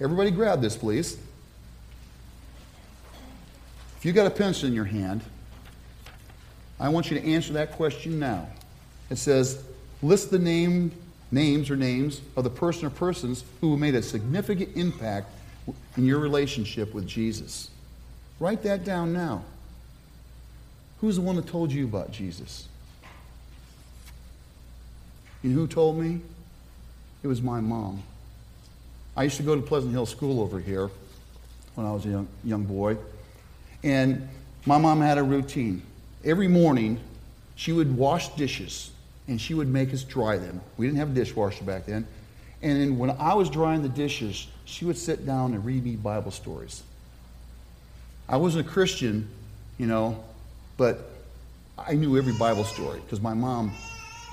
Everybody 0.00 0.30
grab 0.30 0.62
this, 0.62 0.74
please. 0.74 1.18
If 3.98 4.06
you 4.06 4.14
got 4.14 4.26
a 4.26 4.30
pencil 4.30 4.68
in 4.68 4.74
your 4.74 4.86
hand, 4.86 5.20
I 6.78 6.88
want 6.88 7.10
you 7.10 7.18
to 7.18 7.26
answer 7.26 7.54
that 7.54 7.72
question 7.72 8.18
now. 8.18 8.48
It 9.10 9.16
says, 9.16 9.62
list 10.02 10.30
the 10.30 10.38
name, 10.38 10.92
names 11.30 11.70
or 11.70 11.76
names 11.76 12.20
of 12.36 12.44
the 12.44 12.50
person 12.50 12.86
or 12.86 12.90
persons 12.90 13.44
who 13.60 13.76
made 13.76 13.94
a 13.94 14.02
significant 14.02 14.76
impact 14.76 15.30
in 15.96 16.04
your 16.04 16.18
relationship 16.18 16.92
with 16.94 17.06
Jesus. 17.06 17.70
Write 18.38 18.62
that 18.62 18.84
down 18.84 19.12
now. 19.12 19.42
Who's 21.00 21.16
the 21.16 21.22
one 21.22 21.36
that 21.36 21.46
told 21.46 21.72
you 21.72 21.84
about 21.84 22.10
Jesus? 22.10 22.68
Know 25.42 25.52
who 25.52 25.66
told 25.66 25.98
me? 25.98 26.20
It 27.22 27.28
was 27.28 27.40
my 27.40 27.60
mom. 27.60 28.02
I 29.16 29.22
used 29.24 29.36
to 29.36 29.42
go 29.42 29.54
to 29.54 29.62
Pleasant 29.62 29.92
Hill 29.92 30.06
School 30.06 30.40
over 30.40 30.58
here 30.58 30.90
when 31.74 31.86
I 31.86 31.92
was 31.92 32.04
a 32.04 32.08
young, 32.08 32.28
young 32.42 32.64
boy. 32.64 32.96
And 33.84 34.28
my 34.66 34.78
mom 34.78 35.00
had 35.00 35.18
a 35.18 35.22
routine. 35.22 35.82
Every 36.26 36.48
morning, 36.48 36.98
she 37.54 37.72
would 37.72 37.96
wash 37.96 38.28
dishes 38.30 38.90
and 39.28 39.40
she 39.40 39.54
would 39.54 39.68
make 39.68 39.94
us 39.94 40.02
dry 40.02 40.36
them. 40.36 40.60
We 40.76 40.86
didn't 40.86 40.98
have 40.98 41.10
a 41.10 41.14
dishwasher 41.14 41.64
back 41.64 41.86
then. 41.86 42.04
And 42.62 42.80
then 42.80 42.98
when 42.98 43.10
I 43.10 43.34
was 43.34 43.48
drying 43.48 43.82
the 43.82 43.88
dishes, 43.88 44.48
she 44.64 44.84
would 44.84 44.98
sit 44.98 45.24
down 45.24 45.54
and 45.54 45.64
read 45.64 45.84
me 45.84 45.94
Bible 45.94 46.32
stories. 46.32 46.82
I 48.28 48.38
wasn't 48.38 48.66
a 48.66 48.70
Christian, 48.70 49.28
you 49.78 49.86
know, 49.86 50.22
but 50.76 51.10
I 51.78 51.94
knew 51.94 52.18
every 52.18 52.32
Bible 52.32 52.64
story 52.64 53.00
because 53.00 53.20
my 53.20 53.34
mom 53.34 53.72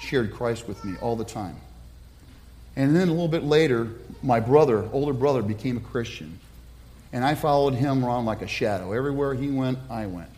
shared 0.01 0.34
Christ 0.34 0.67
with 0.67 0.84
me 0.84 0.95
all 0.99 1.15
the 1.15 1.23
time. 1.23 1.58
And 2.75 2.95
then 2.95 3.08
a 3.08 3.12
little 3.12 3.27
bit 3.27 3.43
later, 3.43 3.88
my 4.23 4.39
brother, 4.39 4.89
older 4.91 5.13
brother, 5.13 5.43
became 5.43 5.77
a 5.77 5.82
Christian. 5.82 6.39
And 7.12 7.23
I 7.23 7.36
followed 7.36 7.75
him 7.75 8.03
around 8.03 8.25
like 8.25 8.41
a 8.41 8.47
shadow. 8.47 8.93
Everywhere 8.93 9.36
he 9.36 9.51
went, 9.51 9.77
I 9.91 10.08
went. 10.08 10.29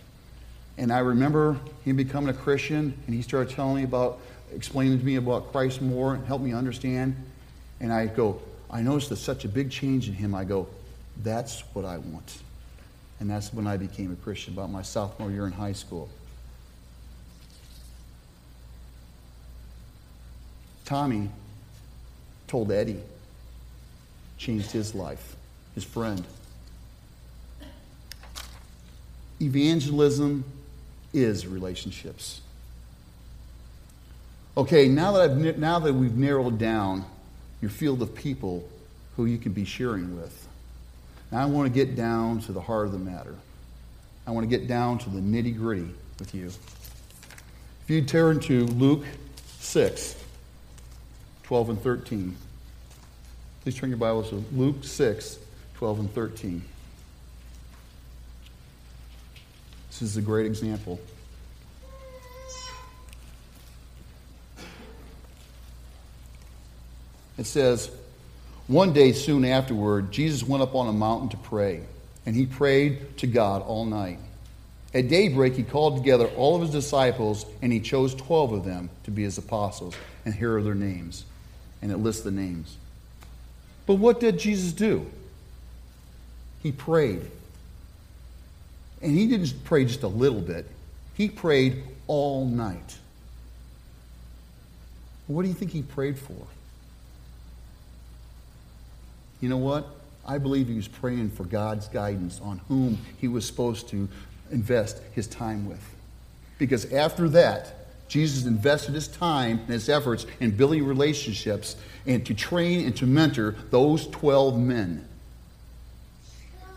And 0.78 0.92
I 0.92 1.00
remember 1.00 1.58
him 1.84 1.96
becoming 1.96 2.30
a 2.30 2.38
Christian, 2.38 2.98
and 3.06 3.16
he 3.16 3.22
started 3.22 3.56
telling 3.56 3.76
me 3.76 3.84
about, 3.84 4.20
explaining 4.54 5.00
to 5.00 5.06
me 5.06 5.16
about 5.16 5.52
Christ 5.52 5.82
more, 5.82 6.16
and 6.16 6.26
helped 6.28 6.44
me 6.44 6.54
understand. 6.54 7.16
And 7.80 7.94
I 7.94 8.08
go, 8.08 8.42
I 8.70 8.82
noticed 8.82 9.10
there's 9.10 9.22
such 9.22 9.46
a 9.46 9.48
big 9.48 9.72
change 9.72 10.08
in 10.10 10.14
him. 10.14 10.36
I 10.36 10.44
go, 10.44 10.68
that's 11.24 11.62
what 11.74 11.86
I 11.86 11.98
want. 11.98 12.40
And 13.20 13.30
that's 13.30 13.54
when 13.54 13.68
I 13.68 13.78
became 13.78 14.12
a 14.12 14.16
Christian, 14.16 14.54
about 14.54 14.70
my 14.70 14.82
sophomore 14.82 15.32
year 15.32 15.46
in 15.46 15.54
high 15.54 15.72
school. 15.72 16.10
Tommy 20.84 21.30
told 22.48 22.72
Eddie, 22.72 23.02
changed 24.38 24.72
his 24.72 24.94
life, 24.94 25.36
his 25.74 25.84
friend. 25.84 26.24
Evangelism 29.42 30.44
is 31.16 31.48
relationships. 31.48 32.42
Okay, 34.58 34.88
now 34.88 35.14
that, 35.14 35.32
I've, 35.32 35.58
now 35.58 35.80
that 35.80 35.94
we've 35.94 36.16
narrowed 36.16 36.58
down 36.58 37.06
your 37.62 37.72
field 37.72 38.02
of 38.02 38.16
people 38.16 38.68
who 39.16 39.26
you 39.26 39.38
can 39.38 39.52
be 39.52 39.66
sharing 39.66 40.16
with, 40.16 40.48
now 41.32 41.42
I 41.42 41.46
want 41.46 41.72
to 41.72 41.74
get 41.74 41.96
down 41.96 42.40
to 42.42 42.52
the 42.52 42.62
heart 42.62 42.86
of 42.86 42.92
the 42.92 43.00
matter. 43.00 43.36
I 44.28 44.32
want 44.32 44.50
to 44.50 44.58
get 44.58 44.68
down 44.68 44.98
to 45.00 45.10
the 45.10 45.20
nitty 45.20 45.58
gritty 45.58 45.90
with 46.20 46.34
you. 46.34 46.48
If 46.48 47.90
you 47.90 48.02
turn 48.02 48.40
to 48.42 48.66
Luke 48.66 49.06
6, 49.60 50.16
12 51.44 51.70
and 51.70 51.82
13. 51.82 52.36
Please 53.62 53.76
turn 53.76 53.90
your 53.90 53.98
Bibles 53.98 54.30
to 54.30 54.44
Luke 54.54 54.84
6, 54.84 55.38
12 55.76 56.00
and 56.00 56.14
13. 56.14 56.64
This 60.00 60.10
is 60.10 60.18
a 60.18 60.22
great 60.22 60.46
example. 60.46 61.00
It 67.38 67.46
says, 67.46 67.90
One 68.68 68.92
day 68.92 69.14
soon 69.14 69.46
afterward, 69.46 70.12
Jesus 70.12 70.44
went 70.44 70.62
up 70.62 70.76
on 70.76 70.90
a 70.90 70.92
mountain 70.92 71.30
to 71.30 71.38
pray, 71.38 71.80
and 72.26 72.36
he 72.36 72.46
prayed 72.46 73.18
to 73.20 73.28
God 73.28 73.62
all 73.62 73.86
night. 73.86 74.20
At 74.94 75.08
daybreak, 75.08 75.54
he 75.54 75.64
called 75.64 75.96
together 75.96 76.28
all 76.28 76.58
of 76.58 76.62
his 76.62 76.72
disciples, 76.72 77.46
and 77.62 77.72
he 77.72 77.80
chose 77.80 78.14
12 78.16 78.52
of 78.52 78.66
them 78.66 78.90
to 79.06 79.12
be 79.12 79.24
his 79.24 79.38
apostles. 79.38 79.96
And 80.26 80.34
here 80.34 80.58
are 80.58 80.62
their 80.62 80.76
names. 80.76 81.24
And 81.82 81.90
it 81.90 81.98
lists 82.00 82.24
the 82.24 82.32
names. 82.32 82.76
But 83.86 83.96
what 83.96 84.20
did 84.20 84.40
Jesus 84.40 84.74
do? 84.74 85.06
He 86.62 86.74
prayed. 86.74 87.32
And 89.06 89.16
he 89.16 89.28
didn't 89.28 89.64
pray 89.64 89.86
just 89.86 90.02
a 90.02 90.08
little 90.08 90.42
bit, 90.42 90.66
he 91.14 91.30
prayed 91.30 91.84
all 92.08 92.48
night. 92.48 92.98
What 95.28 95.44
do 95.44 95.48
you 95.48 95.54
think 95.54 95.72
he 95.72 95.84
prayed 95.84 96.18
for? 96.18 96.48
You 99.42 99.50
know 99.50 99.58
what? 99.58 99.88
I 100.26 100.40
believe 100.40 100.68
he 100.68 100.74
was 100.74 100.88
praying 100.88 101.30
for 101.32 101.44
God's 101.44 101.88
guidance 101.88 102.42
on 102.42 102.62
whom 102.68 102.98
he 103.20 103.28
was 103.28 103.46
supposed 103.46 103.90
to 103.90 104.10
invest 104.52 105.00
his 105.14 105.28
time 105.28 105.70
with. 105.70 105.84
Because 106.58 106.92
after 106.92 107.30
that, 107.30 107.76
Jesus 108.08 108.46
invested 108.46 108.96
his 108.96 109.08
time 109.08 109.60
and 109.60 109.70
his 109.70 109.88
efforts 109.88 110.26
in 110.40 110.50
building 110.52 110.84
relationships 110.84 111.76
and 112.08 112.26
to 112.26 112.34
train 112.34 112.86
and 112.86 112.96
to 112.98 113.06
mentor 113.06 113.56
those 113.70 114.08
12 114.08 114.58
men. 114.58 115.08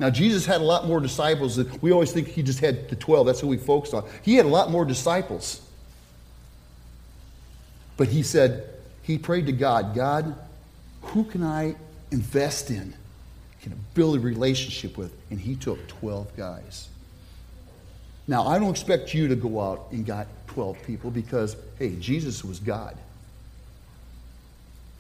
Now, 0.01 0.11
Jesus 0.11 0.47
had 0.47 0.61
a 0.61 0.65
lot 0.65 0.87
more 0.87 1.01
disciples 1.01 1.57
than 1.57 1.71
we 1.81 1.91
always 1.91 2.13
think 2.13 2.29
he 2.29 2.43
just 2.43 2.61
had 2.61 2.89
the 2.89 2.97
12. 2.97 3.27
That's 3.27 3.41
who 3.41 3.49
we 3.49 3.57
focused 3.57 3.95
on. 3.95 4.09
He 4.23 4.37
had 4.37 4.47
a 4.47 4.49
lot 4.49 4.71
more 4.71 4.85
disciples. 4.85 5.61
But 7.97 8.09
he 8.09 8.23
said, 8.23 8.71
he 9.03 9.19
prayed 9.19 9.47
to 9.47 9.53
God, 9.53 9.95
God, 9.97 10.37
who 11.03 11.25
can 11.25 11.43
I 11.43 11.75
invest 12.13 12.71
in? 12.71 12.95
Can 13.63 13.73
I 13.73 13.77
build 13.95 14.17
a 14.17 14.21
relationship 14.21 14.97
with? 14.97 15.13
And 15.31 15.41
he 15.41 15.57
took 15.57 15.85
12 15.89 16.37
guys. 16.37 16.89
Now, 18.29 18.47
I 18.47 18.59
don't 18.59 18.71
expect 18.71 19.15
you 19.15 19.27
to 19.29 19.35
go 19.35 19.61
out 19.61 19.89
and 19.91 20.07
got 20.07 20.29
12 20.49 20.81
people 20.85 21.11
because, 21.11 21.57
hey, 21.79 21.97
Jesus 21.97 22.45
was 22.45 22.61
God. 22.61 22.97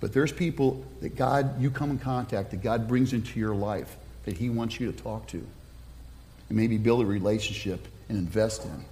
But 0.00 0.12
there's 0.12 0.32
people 0.32 0.84
that 1.00 1.14
God, 1.14 1.60
you 1.60 1.70
come 1.70 1.90
in 1.90 1.98
contact, 1.98 2.50
that 2.50 2.62
God 2.62 2.88
brings 2.88 3.12
into 3.12 3.38
your 3.38 3.54
life 3.54 3.96
that 4.28 4.36
He 4.36 4.50
wants 4.50 4.78
you 4.78 4.92
to 4.92 5.02
talk 5.02 5.26
to. 5.28 5.38
And 5.38 6.58
maybe 6.58 6.76
build 6.76 7.00
a 7.00 7.06
relationship 7.06 7.88
and 8.10 8.18
invest 8.18 8.62
in. 8.62 8.84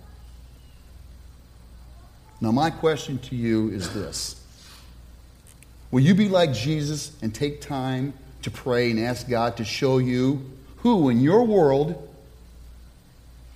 Now, 2.41 2.53
my 2.53 2.71
question 2.71 3.19
to 3.19 3.37
you 3.37 3.69
is 3.69 3.93
this 3.93 4.43
Will 5.91 6.01
you 6.01 6.15
be 6.15 6.31
like 6.31 6.55
Jesus 6.55 7.13
and 7.21 7.35
take 7.35 7.61
time 7.61 8.15
to 8.43 8.51
pray 8.51 8.91
and 8.91 8.99
ask 8.99 9.29
God 9.29 9.59
to 9.59 9.65
show 9.65 9.99
you 9.99 10.51
who 10.79 11.11
in 11.11 11.21
your 11.21 11.45
world 11.45 12.09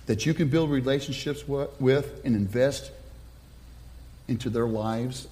that 0.05 0.27
you 0.27 0.35
can 0.35 0.49
build 0.49 0.69
relationships 0.69 1.47
with 1.47 2.21
and 2.23 2.35
invest 2.35 2.91
into 4.27 4.51
their 4.51 4.67
lives 4.67 5.27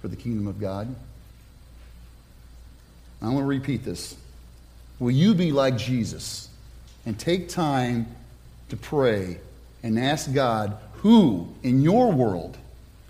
for 0.00 0.06
the 0.06 0.16
kingdom 0.16 0.46
of 0.46 0.60
God? 0.60 0.94
I 3.20 3.26
want 3.26 3.38
to 3.38 3.44
repeat 3.44 3.84
this. 3.84 4.16
Will 5.02 5.10
you 5.10 5.34
be 5.34 5.50
like 5.50 5.76
Jesus 5.76 6.48
and 7.04 7.18
take 7.18 7.48
time 7.48 8.06
to 8.68 8.76
pray 8.76 9.40
and 9.82 9.98
ask 9.98 10.32
God 10.32 10.78
who 10.98 11.48
in 11.64 11.82
your 11.82 12.12
world 12.12 12.56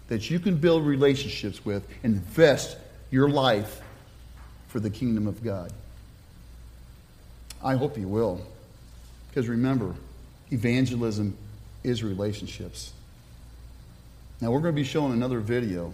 that 0.09 0.31
you 0.31 0.41
can 0.41 0.57
build 0.57 0.87
relationships 0.87 1.67
with 1.67 1.87
and 2.03 2.15
invest 2.15 2.79
your 3.11 3.29
life 3.29 3.83
for 4.69 4.81
the 4.81 4.89
kingdom 4.89 5.27
of 5.27 5.45
God? 5.45 5.71
I 7.63 7.75
hope 7.75 7.99
you 7.99 8.09
will. 8.09 8.41
Because 9.29 9.47
remember, 9.47 9.95
evangelism 10.51 11.37
is 11.85 12.03
relationships. 12.03 12.95
Now, 14.41 14.51
we're 14.51 14.61
going 14.61 14.75
to 14.75 14.81
be 14.81 14.89
showing 14.89 15.13
another 15.13 15.41
video, 15.41 15.93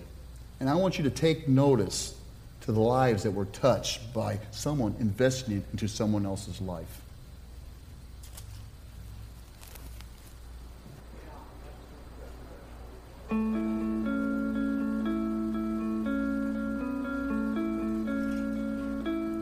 and 0.61 0.71
I 0.71 0.77
want 0.77 0.97
you 0.97 1.03
to 1.03 1.11
take 1.11 1.49
notice 1.49 2.15
to 2.69 2.73
the 2.73 2.81
lives 2.81 3.23
that 3.23 3.31
were 3.31 3.47
touched 3.47 4.13
by 4.13 4.39
someone 4.51 4.95
investing 5.01 5.65
into 5.73 5.89
someone 5.89 6.27
else's 6.27 6.61
life. 6.61 7.01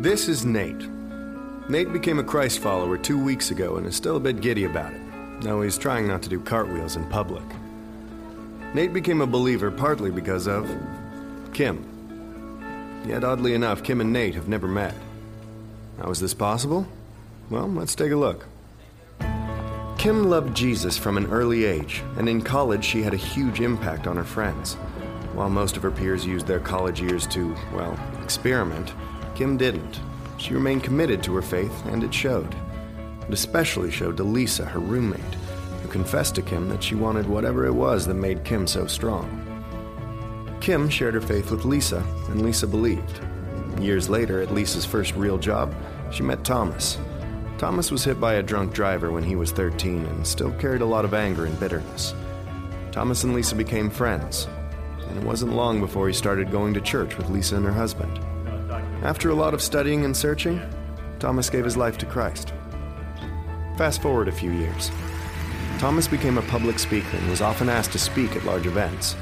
This 0.01 0.29
is 0.29 0.45
Nate. 0.45 0.89
Nate 1.69 1.93
became 1.93 2.21
a 2.21 2.23
Christ 2.23 2.61
follower 2.61 2.97
two 2.97 3.21
weeks 3.21 3.51
ago 3.51 3.75
and 3.77 3.89
is 3.89 3.97
still 3.97 4.19
a 4.19 4.21
bit 4.21 4.41
giddy 4.41 4.67
about 4.67 4.93
it, 4.93 5.01
though 5.41 5.63
he's 5.63 5.77
trying 5.77 6.07
not 6.07 6.23
to 6.23 6.29
do 6.29 6.39
cartwheels 6.39 6.95
in 6.95 7.05
public. 7.07 7.43
Nate 8.73 8.93
became 8.93 9.21
a 9.21 9.27
believer 9.27 9.73
partly 9.73 10.13
because 10.13 10.47
of 10.47 10.71
Kim. 11.53 11.96
Yet, 13.07 13.23
oddly 13.23 13.55
enough, 13.55 13.85
Kim 13.85 14.01
and 14.01 14.13
Nate 14.13 14.35
have 14.35 14.49
never 14.49 14.67
met. 14.67 14.95
How 15.99 16.11
is 16.11 16.21
this 16.21 16.35
possible? 16.35 16.87
Well, 17.51 17.69
let's 17.69 17.95
take 17.95 18.11
a 18.11 18.17
look. 18.17 18.47
Kim 19.97 20.25
loved 20.25 20.57
Jesus 20.57 20.99
from 20.99 21.17
an 21.17 21.27
early 21.27 21.65
age, 21.65 22.03
and 22.17 22.29
in 22.29 22.43
college 22.43 22.85
she 22.85 23.03
had 23.03 23.15
a 23.15 23.17
huge 23.19 23.61
impact 23.61 24.07
on 24.07 24.17
her 24.17 24.25
friends. 24.25 24.75
While 25.35 25.51
most 25.51 25.77
of 25.77 25.83
her 25.83 25.91
peers 25.91 26.27
used 26.27 26.47
their 26.47 26.61
college 26.61 27.01
years 27.01 27.27
to, 27.29 27.55
well, 27.73 27.99
experiment, 28.23 28.93
Kim 29.37 29.57
didn't. 29.57 30.01
She 30.39 30.55
remained 30.55 30.83
committed 30.83 31.23
to 31.25 31.35
her 31.37 31.43
faith, 31.43 31.87
and 31.87 32.03
it 32.03 32.13
showed. 32.13 32.55
It 33.29 33.33
especially 33.33 33.91
showed 33.91 34.17
to 34.17 34.25
Lisa, 34.25 34.65
her 34.65 34.81
roommate, 34.81 35.21
who 35.83 35.89
confessed 35.89 36.35
to 36.35 36.43
Kim 36.43 36.69
that 36.71 36.83
she 36.83 36.97
wanted 36.97 37.29
whatever 37.29 37.67
it 37.67 37.73
was 37.73 38.07
that 38.07 38.15
made 38.15 38.45
Kim 38.45 38.67
so 38.67 38.87
strong. 38.87 39.46
Kim 40.61 40.89
shared 40.89 41.15
her 41.15 41.21
faith 41.21 41.51
with 41.51 41.65
Lisa, 41.65 42.05
and 42.29 42.43
Lisa 42.43 42.67
believed. 42.67 43.21
Years 43.81 44.09
later, 44.09 44.41
at 44.41 44.53
Lisa's 44.53 44.85
first 44.85 45.15
real 45.15 45.39
job, 45.39 45.75
she 46.11 46.23
met 46.23 46.45
Thomas. 46.45 46.99
Thomas 47.59 47.91
was 47.91 48.05
hit 48.05 48.21
by 48.21 48.35
a 48.35 48.43
drunk 48.43 48.73
driver 48.73 49.11
when 49.11 49.23
he 49.23 49.37
was 49.37 49.53
13 49.53 50.05
and 50.05 50.27
still 50.27 50.53
carried 50.53 50.83
a 50.83 50.87
lot 50.87 51.05
of 51.05 51.15
anger 51.15 51.47
and 51.47 51.59
bitterness. 51.59 52.15
Thomas 52.93 53.25
and 53.25 53.35
Lisa 53.35 53.55
became 53.55 53.91
friends, 53.91 54.49
and 55.09 55.19
it 55.19 55.25
wasn't 55.25 55.55
long 55.55 55.81
before 55.81 56.07
he 56.09 56.15
started 56.15 56.51
going 56.51 56.75
to 56.75 56.81
church 56.81 57.17
with 57.17 57.31
Lisa 57.31 57.57
and 57.57 57.65
her 57.65 57.73
husband. 57.73 58.19
After 59.03 59.31
a 59.31 59.35
lot 59.35 59.55
of 59.55 59.63
studying 59.63 60.05
and 60.05 60.17
searching, 60.17 60.61
Thomas 61.19 61.51
gave 61.51 61.65
his 61.65 61.77
life 61.77 61.99
to 61.99 62.07
Christ. 62.07 62.53
Fast 63.77 64.03
forward 64.03 64.29
a 64.29 64.33
few 64.33 64.51
years. 64.51 64.91
Thomas 65.79 66.09
became 66.09 66.39
a 66.39 66.43
public 66.43 66.79
speaker 66.79 67.17
and 67.17 67.29
was 67.29 67.43
often 67.43 67.69
asked 67.69 67.93
to 67.93 67.99
speak 67.99 68.35
at 68.35 68.45
large 68.45 68.67
events. 68.67 69.15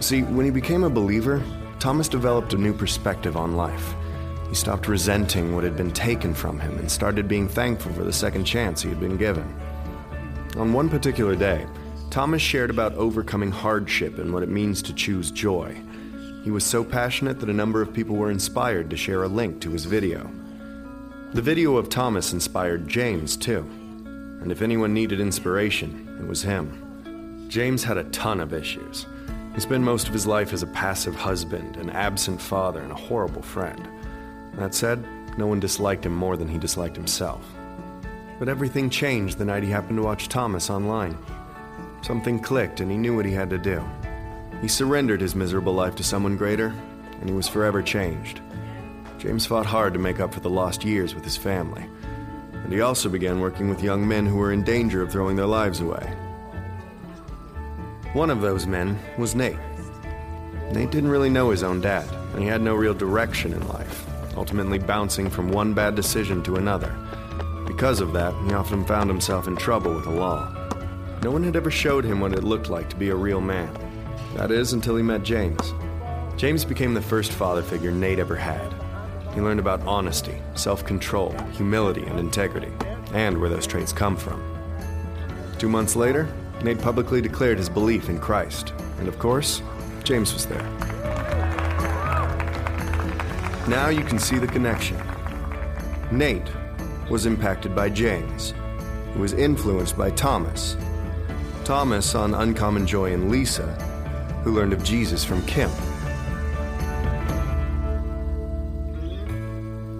See, 0.00 0.22
when 0.22 0.44
he 0.44 0.50
became 0.52 0.84
a 0.84 0.90
believer, 0.90 1.42
Thomas 1.80 2.08
developed 2.08 2.52
a 2.52 2.58
new 2.58 2.72
perspective 2.72 3.36
on 3.36 3.56
life. 3.56 3.94
He 4.48 4.54
stopped 4.54 4.88
resenting 4.88 5.54
what 5.54 5.64
had 5.64 5.76
been 5.76 5.90
taken 5.90 6.34
from 6.34 6.58
him 6.58 6.78
and 6.78 6.90
started 6.90 7.28
being 7.28 7.48
thankful 7.48 7.92
for 7.92 8.04
the 8.04 8.12
second 8.12 8.44
chance 8.44 8.80
he 8.80 8.88
had 8.88 9.00
been 9.00 9.16
given. 9.16 9.52
On 10.56 10.72
one 10.72 10.88
particular 10.88 11.36
day, 11.36 11.66
Thomas 12.10 12.40
shared 12.40 12.70
about 12.70 12.94
overcoming 12.94 13.50
hardship 13.50 14.18
and 14.18 14.32
what 14.32 14.42
it 14.42 14.48
means 14.48 14.82
to 14.82 14.94
choose 14.94 15.30
joy. 15.30 15.76
He 16.42 16.50
was 16.50 16.64
so 16.64 16.82
passionate 16.82 17.40
that 17.40 17.50
a 17.50 17.52
number 17.52 17.82
of 17.82 17.92
people 17.92 18.16
were 18.16 18.30
inspired 18.30 18.88
to 18.90 18.96
share 18.96 19.24
a 19.24 19.28
link 19.28 19.60
to 19.60 19.70
his 19.70 19.84
video. 19.84 20.30
The 21.34 21.42
video 21.42 21.76
of 21.76 21.90
Thomas 21.90 22.32
inspired 22.32 22.88
James, 22.88 23.36
too. 23.36 23.66
And 24.40 24.50
if 24.50 24.62
anyone 24.62 24.94
needed 24.94 25.20
inspiration, 25.20 26.18
it 26.20 26.26
was 26.26 26.42
him. 26.42 27.46
James 27.48 27.84
had 27.84 27.98
a 27.98 28.04
ton 28.04 28.40
of 28.40 28.54
issues. 28.54 29.04
He 29.54 29.60
spent 29.60 29.82
most 29.82 30.06
of 30.06 30.12
his 30.12 30.26
life 30.26 30.52
as 30.52 30.62
a 30.62 30.68
passive 30.68 31.16
husband, 31.16 31.76
an 31.76 31.90
absent 31.90 32.40
father, 32.40 32.80
and 32.80 32.92
a 32.92 32.96
horrible 32.96 33.42
friend. 33.42 33.88
That 34.54 34.74
said, 34.74 35.04
no 35.36 35.46
one 35.46 35.60
disliked 35.60 36.04
him 36.04 36.14
more 36.14 36.36
than 36.36 36.48
he 36.48 36.58
disliked 36.58 36.96
himself. 36.96 37.44
But 38.38 38.48
everything 38.48 38.90
changed 38.90 39.38
the 39.38 39.44
night 39.44 39.62
he 39.62 39.70
happened 39.70 39.98
to 39.98 40.04
watch 40.04 40.28
Thomas 40.28 40.70
online. 40.70 41.18
Something 42.02 42.38
clicked, 42.38 42.80
and 42.80 42.90
he 42.90 42.96
knew 42.96 43.14
what 43.14 43.26
he 43.26 43.32
had 43.32 43.50
to 43.50 43.58
do. 43.58 43.82
He 44.60 44.68
surrendered 44.68 45.20
his 45.20 45.34
miserable 45.34 45.72
life 45.72 45.96
to 45.96 46.04
someone 46.04 46.36
greater, 46.36 46.74
and 47.20 47.28
he 47.28 47.34
was 47.34 47.48
forever 47.48 47.82
changed. 47.82 48.40
James 49.18 49.46
fought 49.46 49.66
hard 49.66 49.92
to 49.94 49.98
make 49.98 50.20
up 50.20 50.32
for 50.32 50.40
the 50.40 50.50
lost 50.50 50.84
years 50.84 51.14
with 51.14 51.24
his 51.24 51.36
family, 51.36 51.88
and 52.52 52.72
he 52.72 52.80
also 52.80 53.08
began 53.08 53.40
working 53.40 53.68
with 53.68 53.82
young 53.82 54.06
men 54.06 54.26
who 54.26 54.36
were 54.36 54.52
in 54.52 54.62
danger 54.62 55.02
of 55.02 55.10
throwing 55.10 55.36
their 55.36 55.46
lives 55.46 55.80
away. 55.80 56.12
One 58.18 58.30
of 58.30 58.40
those 58.40 58.66
men 58.66 58.98
was 59.16 59.36
Nate. 59.36 59.54
Nate 60.72 60.90
didn't 60.90 61.08
really 61.08 61.30
know 61.30 61.50
his 61.50 61.62
own 61.62 61.80
dad, 61.80 62.04
and 62.32 62.42
he 62.42 62.48
had 62.48 62.60
no 62.60 62.74
real 62.74 62.92
direction 62.92 63.52
in 63.52 63.68
life, 63.68 64.04
ultimately 64.36 64.80
bouncing 64.80 65.30
from 65.30 65.50
one 65.52 65.72
bad 65.72 65.94
decision 65.94 66.42
to 66.42 66.56
another. 66.56 66.92
Because 67.64 68.00
of 68.00 68.12
that, 68.14 68.34
he 68.48 68.54
often 68.54 68.84
found 68.84 69.08
himself 69.08 69.46
in 69.46 69.54
trouble 69.54 69.94
with 69.94 70.02
the 70.02 70.10
law. 70.10 70.52
No 71.22 71.30
one 71.30 71.44
had 71.44 71.54
ever 71.54 71.70
showed 71.70 72.04
him 72.04 72.18
what 72.18 72.32
it 72.32 72.42
looked 72.42 72.68
like 72.68 72.90
to 72.90 72.96
be 72.96 73.10
a 73.10 73.14
real 73.14 73.40
man. 73.40 73.72
That 74.34 74.50
is, 74.50 74.72
until 74.72 74.96
he 74.96 75.02
met 75.04 75.22
James. 75.22 75.72
James 76.36 76.64
became 76.64 76.94
the 76.94 77.00
first 77.00 77.30
father 77.30 77.62
figure 77.62 77.92
Nate 77.92 78.18
ever 78.18 78.34
had. 78.34 78.74
He 79.32 79.40
learned 79.40 79.60
about 79.60 79.86
honesty, 79.86 80.42
self 80.56 80.84
control, 80.84 81.30
humility, 81.52 82.02
and 82.02 82.18
integrity, 82.18 82.72
and 83.14 83.38
where 83.38 83.48
those 83.48 83.68
traits 83.68 83.92
come 83.92 84.16
from. 84.16 84.42
Two 85.56 85.68
months 85.68 85.94
later, 85.94 86.28
Nate 86.62 86.80
publicly 86.80 87.20
declared 87.20 87.58
his 87.58 87.68
belief 87.68 88.08
in 88.08 88.18
Christ, 88.18 88.72
and 88.98 89.06
of 89.06 89.18
course, 89.18 89.62
James 90.02 90.32
was 90.34 90.46
there. 90.46 90.62
Now 93.68 93.90
you 93.90 94.02
can 94.02 94.18
see 94.18 94.38
the 94.38 94.46
connection. 94.46 95.00
Nate 96.10 96.50
was 97.08 97.26
impacted 97.26 97.76
by 97.76 97.90
James, 97.90 98.54
who 99.12 99.20
was 99.20 99.34
influenced 99.34 99.96
by 99.96 100.10
Thomas. 100.10 100.76
Thomas 101.64 102.14
an 102.14 102.34
uncommon 102.34 102.86
joy 102.86 103.12
in 103.12 103.30
Lisa, 103.30 103.66
who 104.42 104.52
learned 104.52 104.72
of 104.72 104.82
Jesus 104.82 105.24
from 105.24 105.44
Kim. 105.46 105.70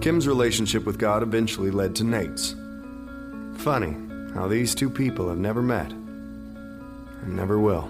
Kim's 0.01 0.27
relationship 0.27 0.85
with 0.85 0.97
God 0.97 1.23
eventually 1.23 1.71
led 1.71 1.95
to 1.97 2.03
Nate's. 2.03 2.55
Funny 3.57 3.95
how 4.33 4.47
these 4.47 4.73
two 4.73 4.89
people 4.89 5.29
have 5.29 5.37
never 5.37 5.61
met 5.61 5.93
and 7.21 7.35
never 7.35 7.59
will. 7.59 7.89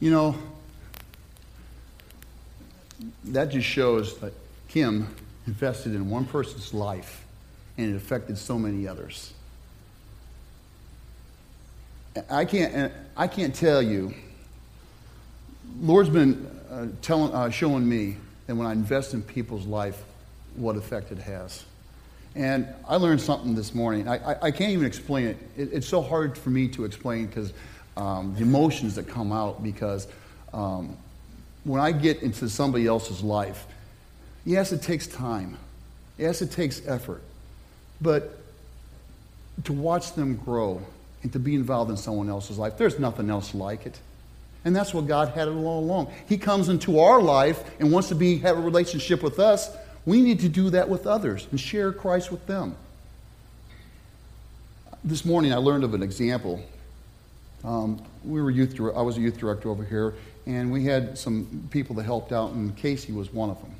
You 0.00 0.10
know, 0.10 0.36
that 3.26 3.50
just 3.50 3.66
shows 3.66 4.18
that 4.18 4.32
Kim 4.68 5.14
invested 5.46 5.94
in 5.94 6.10
one 6.10 6.24
person's 6.24 6.74
life 6.74 7.24
and 7.78 7.94
it 7.94 7.96
affected 7.96 8.36
so 8.36 8.58
many 8.58 8.88
others. 8.88 9.32
I 12.28 12.44
can't, 12.44 12.92
I 13.16 13.26
can't 13.26 13.54
tell 13.54 13.80
you. 13.80 14.12
Lord's 15.80 16.10
been 16.10 16.46
uh, 16.70 16.88
telling, 17.00 17.32
uh, 17.32 17.50
showing 17.50 17.88
me 17.88 18.16
that 18.46 18.54
when 18.54 18.66
I 18.66 18.72
invest 18.72 19.14
in 19.14 19.22
people's 19.22 19.66
life, 19.66 20.02
what 20.56 20.76
effect 20.76 21.12
it 21.12 21.18
has. 21.18 21.64
And 22.34 22.66
I 22.88 22.96
learned 22.96 23.20
something 23.20 23.54
this 23.54 23.74
morning. 23.74 24.08
I, 24.08 24.32
I, 24.32 24.36
I 24.42 24.50
can't 24.50 24.70
even 24.70 24.86
explain 24.86 25.26
it. 25.26 25.36
it. 25.56 25.72
It's 25.72 25.88
so 25.88 26.00
hard 26.00 26.38
for 26.38 26.50
me 26.50 26.68
to 26.68 26.84
explain 26.84 27.26
because 27.26 27.52
um, 27.96 28.34
the 28.34 28.42
emotions 28.42 28.94
that 28.94 29.06
come 29.06 29.32
out. 29.32 29.62
Because 29.62 30.08
um, 30.52 30.96
when 31.64 31.80
I 31.80 31.92
get 31.92 32.22
into 32.22 32.48
somebody 32.48 32.86
else's 32.86 33.22
life, 33.22 33.66
yes, 34.44 34.72
it 34.72 34.82
takes 34.82 35.06
time. 35.06 35.58
Yes, 36.16 36.40
it 36.40 36.52
takes 36.52 36.86
effort. 36.86 37.22
But 38.00 38.38
to 39.64 39.72
watch 39.72 40.14
them 40.14 40.36
grow 40.36 40.80
and 41.22 41.32
to 41.34 41.38
be 41.38 41.54
involved 41.54 41.90
in 41.90 41.96
someone 41.96 42.30
else's 42.30 42.58
life, 42.58 42.78
there's 42.78 42.98
nothing 42.98 43.28
else 43.28 43.54
like 43.54 43.86
it. 43.86 43.98
And 44.64 44.74
that's 44.74 44.94
what 44.94 45.06
God 45.06 45.28
had 45.30 45.48
it 45.48 45.52
all 45.52 45.80
along. 45.80 46.12
He 46.28 46.38
comes 46.38 46.68
into 46.68 47.00
our 47.00 47.20
life 47.20 47.62
and 47.80 47.92
wants 47.92 48.08
to 48.08 48.14
be 48.14 48.38
have 48.38 48.56
a 48.56 48.60
relationship 48.60 49.22
with 49.22 49.38
us. 49.38 49.76
We 50.04 50.20
need 50.20 50.40
to 50.40 50.48
do 50.48 50.70
that 50.70 50.88
with 50.88 51.06
others 51.06 51.46
and 51.50 51.60
share 51.60 51.92
Christ 51.92 52.32
with 52.32 52.46
them. 52.46 52.74
This 55.04 55.24
morning 55.24 55.52
I 55.52 55.56
learned 55.56 55.84
of 55.84 55.94
an 55.94 56.02
example. 56.02 56.62
Um, 57.64 58.02
we 58.24 58.42
were 58.42 58.50
youth. 58.50 58.80
I 58.80 59.02
was 59.02 59.16
a 59.16 59.20
youth 59.20 59.38
director 59.38 59.68
over 59.68 59.84
here, 59.84 60.14
and 60.46 60.72
we 60.72 60.84
had 60.84 61.16
some 61.16 61.68
people 61.70 61.94
that 61.96 62.02
helped 62.02 62.32
out, 62.32 62.50
and 62.50 62.76
Casey 62.76 63.12
was 63.12 63.32
one 63.32 63.50
of 63.50 63.60
them. 63.60 63.74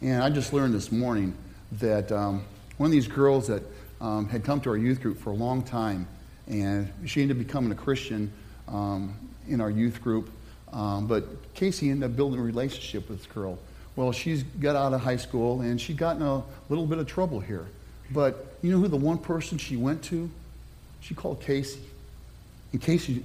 And 0.00 0.22
I 0.22 0.30
just 0.30 0.52
learned 0.52 0.74
this 0.74 0.90
morning 0.90 1.34
that 1.80 2.10
um, 2.10 2.44
one 2.78 2.88
of 2.88 2.92
these 2.92 3.06
girls 3.06 3.46
that 3.46 3.62
um, 4.00 4.28
had 4.28 4.42
come 4.44 4.60
to 4.62 4.70
our 4.70 4.76
youth 4.76 5.00
group 5.00 5.20
for 5.20 5.30
a 5.30 5.36
long 5.36 5.62
time, 5.62 6.08
and 6.48 6.92
she 7.06 7.22
ended 7.22 7.36
up 7.36 7.46
becoming 7.46 7.70
a 7.70 7.76
Christian 7.76 8.32
um, 8.66 9.14
in 9.46 9.60
our 9.60 9.70
youth 9.70 10.02
group. 10.02 10.28
Um, 10.72 11.06
but 11.06 11.54
Casey 11.54 11.90
ended 11.90 12.10
up 12.10 12.16
building 12.16 12.40
a 12.40 12.42
relationship 12.42 13.08
with 13.08 13.18
this 13.18 13.26
girl. 13.32 13.58
Well, 13.94 14.12
she's 14.12 14.42
got 14.42 14.74
out 14.74 14.94
of 14.94 15.00
high 15.02 15.16
school 15.16 15.60
and 15.60 15.80
she 15.80 15.92
got 15.92 16.16
in 16.16 16.22
a 16.22 16.42
little 16.68 16.86
bit 16.86 16.98
of 16.98 17.06
trouble 17.06 17.40
here. 17.40 17.66
But 18.10 18.56
you 18.62 18.70
know 18.70 18.78
who 18.78 18.88
the 18.88 18.96
one 18.96 19.18
person 19.18 19.58
she 19.58 19.76
went 19.76 20.02
to? 20.04 20.30
She 21.00 21.14
called 21.14 21.40
Casey. 21.40 21.80
And 22.72 22.80
Casey 22.80 23.24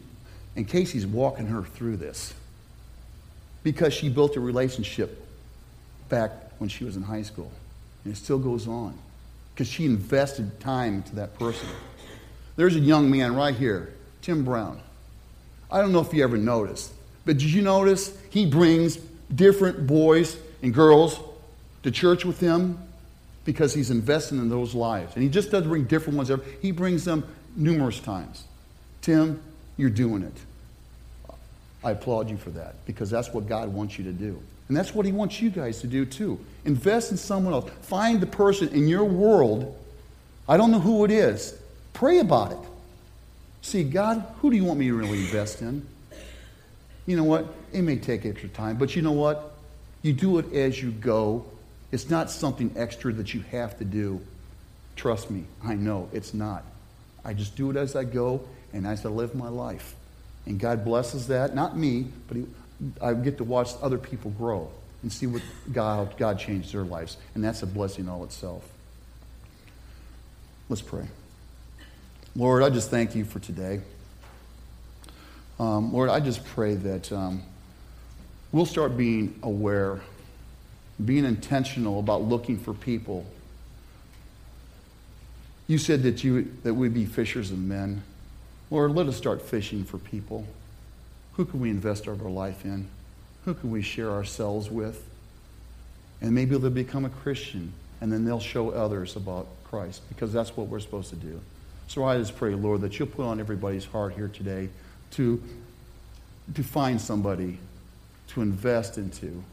and 0.55 0.67
Casey's 0.67 1.05
walking 1.05 1.47
her 1.47 1.63
through 1.63 1.97
this. 1.97 2.33
Because 3.63 3.93
she 3.93 4.09
built 4.09 4.35
a 4.35 4.39
relationship 4.39 5.25
back 6.09 6.31
when 6.57 6.69
she 6.69 6.83
was 6.83 6.95
in 6.95 7.03
high 7.03 7.21
school. 7.21 7.51
And 8.03 8.13
it 8.13 8.17
still 8.17 8.39
goes 8.39 8.67
on. 8.67 8.97
Because 9.53 9.67
she 9.67 9.85
invested 9.85 10.59
time 10.59 10.95
into 10.95 11.15
that 11.15 11.37
person. 11.37 11.67
There's 12.55 12.75
a 12.75 12.79
young 12.79 13.09
man 13.09 13.35
right 13.35 13.55
here, 13.55 13.93
Tim 14.21 14.43
Brown. 14.43 14.79
I 15.69 15.81
don't 15.81 15.91
know 15.91 15.99
if 15.99 16.13
you 16.13 16.23
ever 16.23 16.37
noticed, 16.37 16.91
but 17.25 17.37
did 17.37 17.51
you 17.51 17.61
notice 17.61 18.17
he 18.29 18.45
brings 18.45 18.97
different 19.33 19.85
boys 19.85 20.37
and 20.61 20.73
girls 20.73 21.19
to 21.83 21.91
church 21.91 22.25
with 22.25 22.39
him 22.39 22.77
because 23.45 23.73
he's 23.73 23.91
investing 23.91 24.39
in 24.39 24.49
those 24.49 24.75
lives. 24.75 25.13
And 25.15 25.23
he 25.23 25.29
just 25.29 25.51
doesn't 25.51 25.69
bring 25.69 25.85
different 25.85 26.17
ones, 26.17 26.31
he 26.61 26.71
brings 26.71 27.05
them 27.05 27.23
numerous 27.55 27.99
times. 27.99 28.43
Tim, 29.01 29.41
you're 29.77 29.89
doing 29.89 30.23
it. 30.23 30.33
I 31.83 31.91
applaud 31.91 32.29
you 32.29 32.37
for 32.37 32.49
that 32.51 32.75
because 32.85 33.09
that's 33.09 33.29
what 33.29 33.47
God 33.47 33.69
wants 33.69 33.97
you 33.97 34.03
to 34.05 34.11
do. 34.11 34.41
And 34.67 34.75
that's 34.75 34.93
what 34.93 35.05
he 35.05 35.11
wants 35.11 35.41
you 35.41 35.49
guys 35.49 35.79
to 35.81 35.87
do 35.87 36.05
too. 36.05 36.39
Invest 36.65 37.11
in 37.11 37.17
someone 37.17 37.53
else. 37.53 37.69
Find 37.83 38.19
the 38.19 38.27
person 38.27 38.67
in 38.69 38.87
your 38.87 39.05
world. 39.05 39.77
I 40.49 40.57
don't 40.57 40.71
know 40.71 40.79
who 40.79 41.05
it 41.05 41.11
is. 41.11 41.57
Pray 41.93 42.19
about 42.19 42.51
it. 42.51 42.57
See, 43.61 43.83
God, 43.83 44.25
who 44.41 44.49
do 44.51 44.57
you 44.57 44.65
want 44.65 44.79
me 44.79 44.87
to 44.87 44.93
really 44.93 45.19
invest 45.19 45.61
in? 45.61 45.85
You 47.05 47.15
know 47.15 47.23
what? 47.23 47.45
It 47.71 47.81
may 47.83 47.95
take 47.95 48.25
extra 48.25 48.49
time, 48.49 48.77
but 48.77 48.95
you 48.95 49.01
know 49.01 49.13
what? 49.13 49.56
You 50.07 50.13
do 50.13 50.37
it 50.37 50.53
as 50.53 50.81
you 50.81 50.91
go. 50.91 51.45
It's 51.91 52.09
not 52.09 52.31
something 52.31 52.73
extra 52.77 53.11
that 53.11 53.33
you 53.33 53.41
have 53.51 53.77
to 53.79 53.83
do. 53.83 54.21
Trust 54.95 55.29
me, 55.29 55.43
I 55.61 55.73
know 55.73 56.07
it's 56.13 56.33
not. 56.33 56.63
I 57.25 57.33
just 57.33 57.57
do 57.57 57.69
it 57.71 57.75
as 57.75 57.93
I 57.93 58.05
go 58.05 58.41
and 58.71 58.87
as 58.87 59.05
I 59.05 59.09
live 59.09 59.35
my 59.35 59.49
life. 59.49 59.95
And 60.45 60.61
God 60.61 60.85
blesses 60.85 61.27
that, 61.27 61.53
not 61.53 61.77
me, 61.77 62.07
but 62.29 62.37
he, 62.37 62.45
I 63.01 63.15
get 63.15 63.37
to 63.39 63.43
watch 63.43 63.71
other 63.81 63.97
people 63.97 64.31
grow 64.31 64.71
and 65.01 65.11
see 65.11 65.27
what 65.27 65.41
God, 65.73 66.15
God 66.17 66.39
changed 66.39 66.73
their 66.73 66.85
lives. 66.85 67.17
And 67.35 67.43
that's 67.43 67.61
a 67.61 67.67
blessing 67.67 68.07
all 68.07 68.23
itself. 68.23 68.63
Let's 70.69 70.81
pray. 70.81 71.05
Lord, 72.33 72.63
I 72.63 72.69
just 72.69 72.89
thank 72.89 73.13
you 73.13 73.25
for 73.25 73.39
today. 73.39 73.81
Um, 75.59 75.91
Lord, 75.91 76.09
I 76.09 76.21
just 76.21 76.45
pray 76.45 76.75
that 76.75 77.11
um, 77.11 77.43
we'll 78.51 78.65
start 78.65 78.97
being 78.97 79.37
aware, 79.43 79.99
being 81.03 81.25
intentional 81.25 81.99
about 81.99 82.23
looking 82.23 82.57
for 82.57 82.73
people. 82.73 83.25
You 85.67 85.77
said 85.77 86.03
that, 86.03 86.23
you, 86.23 86.51
that 86.63 86.73
we'd 86.73 86.93
be 86.93 87.05
fishers 87.05 87.51
of 87.51 87.59
men. 87.59 88.03
Lord, 88.71 88.91
let 88.91 89.07
us 89.07 89.17
start 89.17 89.41
fishing 89.41 89.83
for 89.83 89.97
people. 89.97 90.45
Who 91.33 91.45
can 91.45 91.59
we 91.59 91.69
invest 91.69 92.07
our 92.07 92.15
life 92.15 92.65
in? 92.65 92.87
Who 93.45 93.53
can 93.53 93.69
we 93.71 93.81
share 93.81 94.09
ourselves 94.09 94.69
with? 94.69 95.07
And 96.21 96.33
maybe 96.33 96.57
they'll 96.57 96.69
become 96.69 97.05
a 97.05 97.09
Christian, 97.09 97.73
and 98.01 98.11
then 98.11 98.25
they'll 98.25 98.39
show 98.39 98.71
others 98.71 99.15
about 99.15 99.47
Christ, 99.65 100.01
because 100.09 100.33
that's 100.33 100.55
what 100.57 100.67
we're 100.67 100.79
supposed 100.79 101.09
to 101.11 101.15
do. 101.15 101.39
So 101.87 102.03
I 102.03 102.17
just 102.17 102.35
pray, 102.35 102.55
Lord, 102.55 102.81
that 102.81 102.97
you'll 102.97 103.07
put 103.07 103.25
on 103.25 103.39
everybody's 103.39 103.85
heart 103.85 104.13
here 104.13 104.27
today 104.27 104.69
to, 105.11 105.41
to 106.55 106.63
find 106.63 106.99
somebody 106.99 107.59
to 108.29 108.41
invest 108.41 108.97
into 108.97 109.43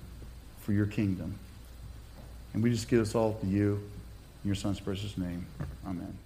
for 0.60 0.72
your 0.72 0.86
kingdom. 0.86 1.38
And 2.52 2.62
we 2.62 2.70
just 2.70 2.88
give 2.88 3.00
us 3.00 3.14
all 3.14 3.34
to 3.34 3.46
you 3.46 3.82
in 4.42 4.48
your 4.48 4.54
son's 4.54 4.80
precious 4.80 5.18
name. 5.18 5.46
Amen. 5.86 6.16